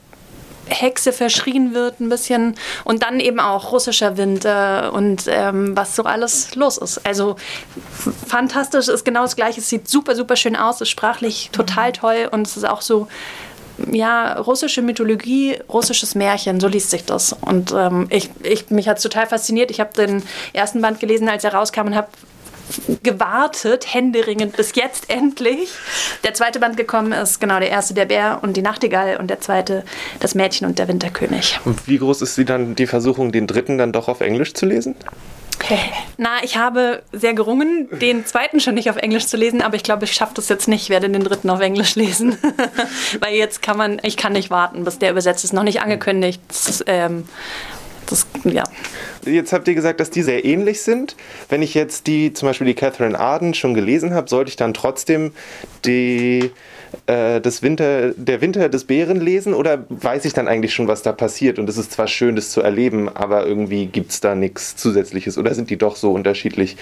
[0.68, 2.54] Hexe verschrien wird ein bisschen
[2.84, 7.04] und dann eben auch russischer Winter und ähm, was so alles los ist.
[7.06, 7.36] Also
[8.26, 12.28] fantastisch, ist genau das gleiche, es sieht super, super schön aus, ist sprachlich total toll
[12.30, 13.08] und es ist auch so
[13.92, 17.32] ja, russische Mythologie, russisches Märchen, so liest sich das.
[17.32, 19.70] Und ähm, ich, ich, mich hat es total fasziniert.
[19.70, 22.08] Ich habe den ersten Band gelesen, als er rauskam und habe
[23.02, 25.70] gewartet, händeringend, bis jetzt endlich
[26.24, 27.40] der zweite Band gekommen ist.
[27.40, 29.84] Genau, der erste der Bär und die Nachtigall und der zweite
[30.20, 31.60] das Mädchen und der Winterkönig.
[31.64, 34.66] Und wie groß ist sie dann die Versuchung, den dritten dann doch auf Englisch zu
[34.66, 34.94] lesen?
[36.16, 39.82] Na, ich habe sehr gerungen, den zweiten schon nicht auf Englisch zu lesen, aber ich
[39.82, 42.38] glaube, ich schaffe das jetzt nicht, ich werde den dritten auf Englisch lesen.
[43.20, 46.40] Weil jetzt kann man, ich kann nicht warten, bis der übersetzt ist, noch nicht angekündigt.
[46.48, 47.24] Das, ähm,
[48.10, 48.64] das, ja.
[49.24, 51.16] jetzt habt ihr gesagt, dass die sehr ähnlich sind.
[51.48, 54.74] Wenn ich jetzt die, zum Beispiel die Catherine Arden schon gelesen habe, sollte ich dann
[54.74, 55.32] trotzdem
[55.84, 56.50] die,
[57.06, 61.02] äh, das Winter, der Winter des Bären lesen oder weiß ich dann eigentlich schon, was
[61.02, 61.58] da passiert?
[61.58, 65.38] Und es ist zwar schön, das zu erleben, aber irgendwie gibt es da nichts Zusätzliches
[65.38, 66.76] oder sind die doch so unterschiedlich,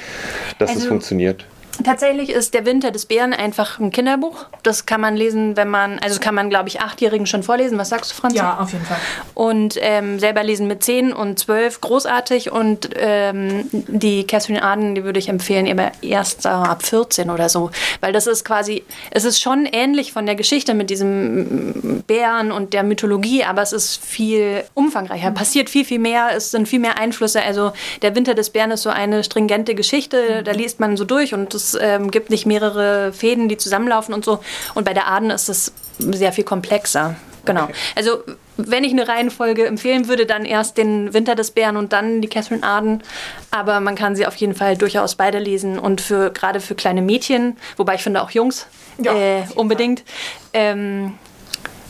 [0.58, 1.46] dass also, es funktioniert?
[1.84, 4.46] Tatsächlich ist Der Winter des Bären einfach ein Kinderbuch.
[4.62, 7.78] Das kann man lesen, wenn man, also kann man, glaube ich, Achtjährigen schon vorlesen.
[7.78, 8.34] Was sagst du, Franz?
[8.34, 8.98] Ja, auf jeden Fall.
[9.34, 12.52] Und ähm, selber lesen mit 10 und 12, großartig.
[12.52, 17.70] Und ähm, die Catherine Arden, die würde ich empfehlen, aber erst ab 14 oder so.
[18.00, 22.72] Weil das ist quasi, es ist schon ähnlich von der Geschichte mit diesem Bären und
[22.72, 25.30] der Mythologie, aber es ist viel umfangreicher.
[25.30, 26.30] Passiert viel, viel mehr.
[26.36, 27.42] Es sind viel mehr Einflüsse.
[27.42, 27.72] Also
[28.02, 30.42] Der Winter des Bären ist so eine stringente Geschichte.
[30.42, 34.14] Da liest man so durch und das es ähm, gibt nicht mehrere Fäden, die zusammenlaufen
[34.14, 34.40] und so.
[34.74, 37.16] Und bei der Aden ist es sehr viel komplexer.
[37.44, 37.64] Genau.
[37.64, 37.74] Okay.
[37.94, 38.22] Also
[38.56, 42.28] wenn ich eine Reihenfolge empfehlen würde, dann erst den Winter des Bären und dann die
[42.28, 43.02] Catherine Arden.
[43.50, 47.02] Aber man kann sie auf jeden Fall durchaus beide lesen und für gerade für kleine
[47.02, 48.66] Mädchen, wobei ich finde auch Jungs
[48.98, 50.04] ja, äh, unbedingt.
[50.52, 51.14] Ähm,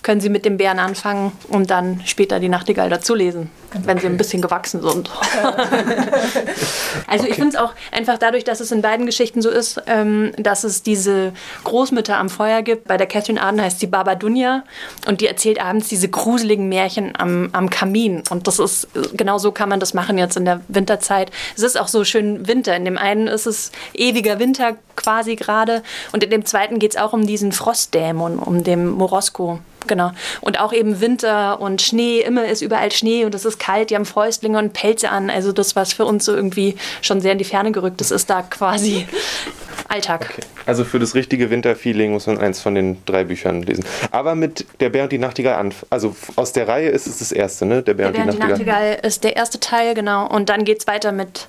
[0.07, 3.81] können Sie mit dem Bären anfangen und dann später die Nachtigall dazulesen, okay.
[3.87, 5.11] wenn sie ein bisschen gewachsen sind.
[7.09, 7.27] also okay.
[7.29, 10.63] ich finde es auch einfach dadurch, dass es in beiden Geschichten so ist, ähm, dass
[10.63, 11.33] es diese
[11.65, 12.87] Großmütter am Feuer gibt.
[12.87, 14.63] Bei der Catherine Arden heißt sie Baba Dunja
[15.09, 18.23] und die erzählt abends diese gruseligen Märchen am, am Kamin.
[18.31, 18.87] Und das ist,
[19.17, 21.33] genau so kann man das machen jetzt in der Winterzeit.
[21.57, 22.77] Es ist auch so schön Winter.
[22.77, 25.83] In dem einen ist es ewiger Winter quasi gerade
[26.13, 29.59] und in dem zweiten geht es auch um diesen Frostdämon, um den Morosko.
[29.87, 30.13] Genau.
[30.41, 33.95] Und auch eben Winter und Schnee, immer ist überall Schnee und es ist kalt, die
[33.95, 35.31] haben Fäustlinge und Pelze an.
[35.31, 38.31] Also das, was für uns so irgendwie schon sehr in die Ferne gerückt ist, ist
[38.31, 39.07] da quasi
[39.89, 40.29] Alltag.
[40.31, 40.43] Okay.
[40.67, 43.85] Also für das richtige Winterfeeling muss man eins von den drei Büchern lesen.
[44.11, 45.73] Aber mit Der Bär und die Nachtigall an.
[45.91, 47.83] Also aus der Reihe ist es das erste, ne?
[47.83, 48.99] Der Bär, der und, die, Bär und die Nachtigall.
[49.03, 50.27] ist der erste Teil, genau.
[50.27, 51.47] Und dann geht es weiter mit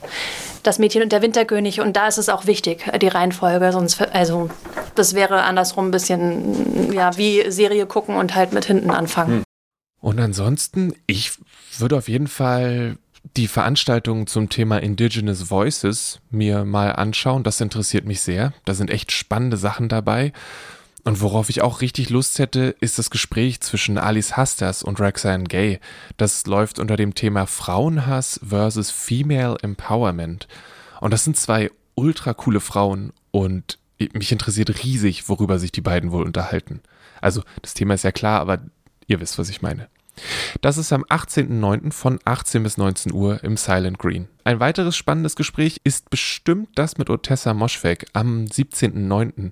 [0.64, 1.82] Das Mädchen und der Winterkönig.
[1.82, 3.72] Und da ist es auch wichtig, die Reihenfolge.
[3.72, 4.50] Sonst, also
[4.98, 9.38] das wäre andersrum ein bisschen ja, wie Serie gucken und halt mit hinten anfangen.
[9.38, 9.44] Hm.
[10.00, 11.32] Und ansonsten, ich
[11.78, 12.98] würde auf jeden Fall
[13.36, 17.44] die Veranstaltungen zum Thema Indigenous Voices mir mal anschauen.
[17.44, 18.54] Das interessiert mich sehr.
[18.66, 20.34] Da sind echt spannende Sachen dabei.
[21.04, 25.46] Und worauf ich auch richtig Lust hätte, ist das Gespräch zwischen Alice Hastas und Roxanne
[25.46, 25.80] Gay.
[26.18, 30.48] Das läuft unter dem Thema Frauenhass versus Female Empowerment.
[31.00, 33.78] Und das sind zwei ultra coole Frauen und
[34.14, 36.82] mich interessiert riesig, worüber sich die beiden wohl unterhalten.
[37.22, 38.60] Also, das Thema ist ja klar, aber
[39.08, 39.90] ihr wisst, was ich meine.
[40.62, 41.92] Das ist am 18.09.
[41.92, 44.28] von 18 bis 19 Uhr im Silent Green.
[44.44, 49.52] Ein weiteres spannendes Gespräch ist bestimmt das mit Otessa Moschweg am 17.09.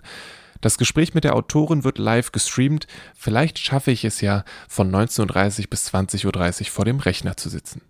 [0.62, 2.88] Das Gespräch mit der Autorin wird live gestreamt.
[3.16, 7.50] Vielleicht schaffe ich es ja, von 19.30 Uhr bis 20.30 Uhr vor dem Rechner zu
[7.50, 7.82] sitzen.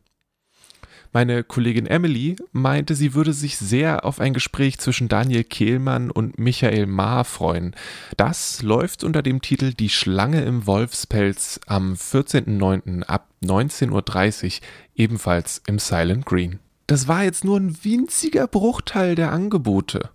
[1.16, 6.38] Meine Kollegin Emily meinte, sie würde sich sehr auf ein Gespräch zwischen Daniel Kehlmann und
[6.38, 7.74] Michael Maar freuen.
[8.18, 13.04] Das läuft unter dem Titel Die Schlange im Wolfspelz am 14.09.
[13.04, 16.60] ab 19.30 Uhr ebenfalls im Silent Green.
[16.86, 20.10] Das war jetzt nur ein winziger Bruchteil der Angebote.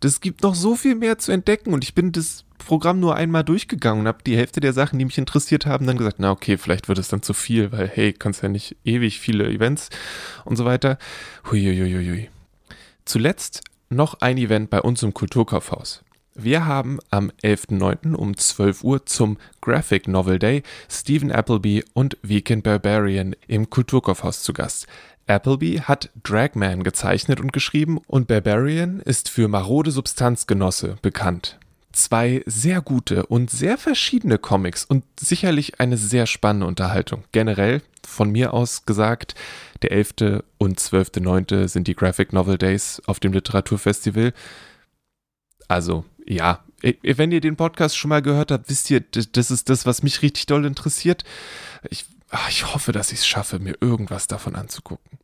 [0.00, 3.44] Es gibt noch so viel mehr zu entdecken und ich bin das Programm nur einmal
[3.44, 6.58] durchgegangen und habe die Hälfte der Sachen, die mich interessiert haben, dann gesagt, na okay,
[6.58, 9.90] vielleicht wird es dann zu viel, weil hey, kannst ja nicht ewig viele Events
[10.44, 10.98] und so weiter.
[11.50, 12.28] Huiuiuiui.
[13.04, 16.02] Zuletzt noch ein Event bei uns im Kulturkaufhaus.
[16.34, 18.14] Wir haben am 11.09.
[18.14, 24.52] um 12 Uhr zum Graphic Novel Day Stephen Appleby und Weekend Barbarian im Kulturkaufhaus zu
[24.52, 24.86] Gast.
[25.26, 31.58] Appleby hat Dragman gezeichnet und geschrieben und Barbarian ist für marode Substanzgenosse bekannt.
[31.96, 37.24] Zwei sehr gute und sehr verschiedene Comics und sicherlich eine sehr spannende Unterhaltung.
[37.32, 39.34] Generell von mir aus gesagt,
[39.80, 40.42] der 11.
[40.58, 41.68] und 12.9.
[41.68, 44.34] sind die Graphic Novel Days auf dem Literaturfestival.
[45.68, 46.62] Also, ja,
[47.02, 50.20] wenn ihr den Podcast schon mal gehört habt, wisst ihr, das ist das, was mich
[50.20, 51.24] richtig doll interessiert.
[51.88, 55.18] Ich ach, ich hoffe, dass ich es schaffe, mir irgendwas davon anzugucken.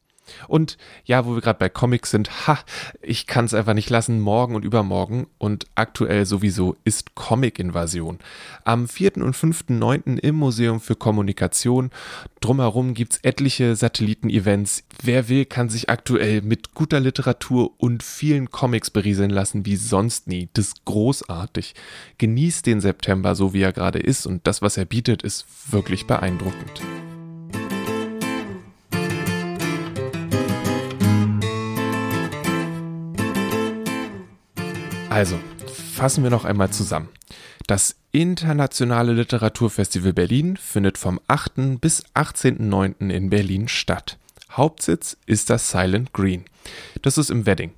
[0.49, 2.59] Und ja, wo wir gerade bei Comics sind, ha,
[3.01, 8.19] ich kann es einfach nicht lassen, morgen und übermorgen und aktuell sowieso ist Comic-Invasion.
[8.65, 9.19] Am 4.
[9.19, 10.19] und 5.9.
[10.19, 11.91] im Museum für Kommunikation.
[12.41, 14.85] Drumherum gibt es etliche Satelliten-Events.
[15.03, 20.29] Wer will, kann sich aktuell mit guter Literatur und vielen Comics berieseln lassen wie sonst
[20.29, 20.49] nie.
[20.55, 21.75] Das ist großartig.
[22.19, 26.07] Genießt den September so, wie er gerade ist und das, was er bietet, ist wirklich
[26.07, 26.83] beeindruckend.
[35.13, 35.39] Also,
[35.95, 37.11] fassen wir noch einmal zusammen.
[37.67, 41.83] Das Internationale Literaturfestival Berlin findet vom 8.
[41.83, 43.11] bis 18.09.
[43.11, 44.17] in Berlin statt.
[44.53, 46.47] Hauptsitz ist das Silent Green.
[47.03, 47.73] Das ist im Wedding.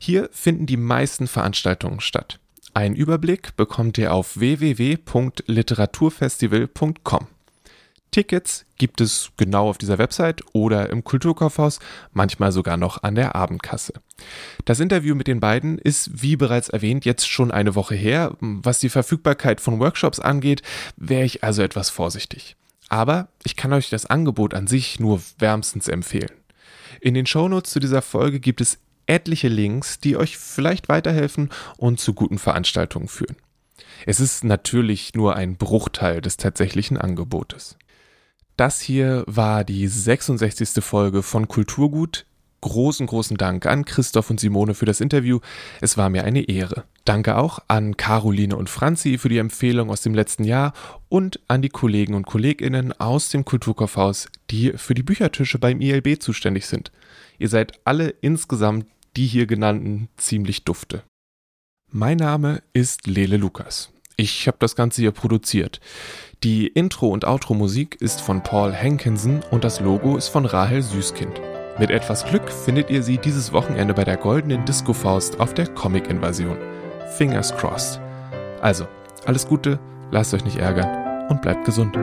[0.00, 2.40] Hier finden die meisten Veranstaltungen statt.
[2.74, 7.26] Einen Überblick bekommt ihr auf www.literaturfestival.com.
[8.12, 11.80] Tickets gibt es genau auf dieser Website oder im Kulturkaufhaus,
[12.12, 13.94] manchmal sogar noch an der Abendkasse.
[14.64, 18.36] Das Interview mit den beiden ist, wie bereits erwähnt, jetzt schon eine Woche her.
[18.40, 20.62] Was die Verfügbarkeit von Workshops angeht,
[20.96, 22.56] wäre ich also etwas vorsichtig.
[22.88, 26.30] Aber ich kann euch das Angebot an sich nur wärmstens empfehlen.
[27.00, 31.48] In den Shownotes zu dieser Folge gibt es etliche Links, die euch vielleicht weiterhelfen
[31.78, 33.36] und zu guten Veranstaltungen führen.
[34.06, 37.76] Es ist natürlich nur ein Bruchteil des tatsächlichen Angebotes.
[38.56, 40.82] Das hier war die 66.
[40.84, 42.26] Folge von Kulturgut.
[42.60, 45.40] Großen, großen Dank an Christoph und Simone für das Interview.
[45.80, 46.84] Es war mir eine Ehre.
[47.04, 50.72] Danke auch an Caroline und Franzi für die Empfehlung aus dem letzten Jahr
[51.08, 56.22] und an die Kollegen und Kolleginnen aus dem Kulturkaufhaus, die für die Büchertische beim ILB
[56.22, 56.92] zuständig sind.
[57.38, 58.86] Ihr seid alle insgesamt
[59.16, 61.02] die hier genannten ziemlich dufte.
[61.90, 63.91] Mein Name ist Lele Lukas.
[64.16, 65.80] Ich habe das Ganze hier produziert.
[66.42, 71.40] Die Intro- und Outro-Musik ist von Paul Hankinson und das Logo ist von Rahel Süßkind.
[71.78, 75.68] Mit etwas Glück findet ihr sie dieses Wochenende bei der Goldenen Disco Faust auf der
[75.68, 76.58] Comic-Invasion.
[77.16, 78.00] Fingers crossed.
[78.60, 78.86] Also,
[79.24, 79.78] alles Gute,
[80.10, 81.96] lasst euch nicht ärgern und bleibt gesund.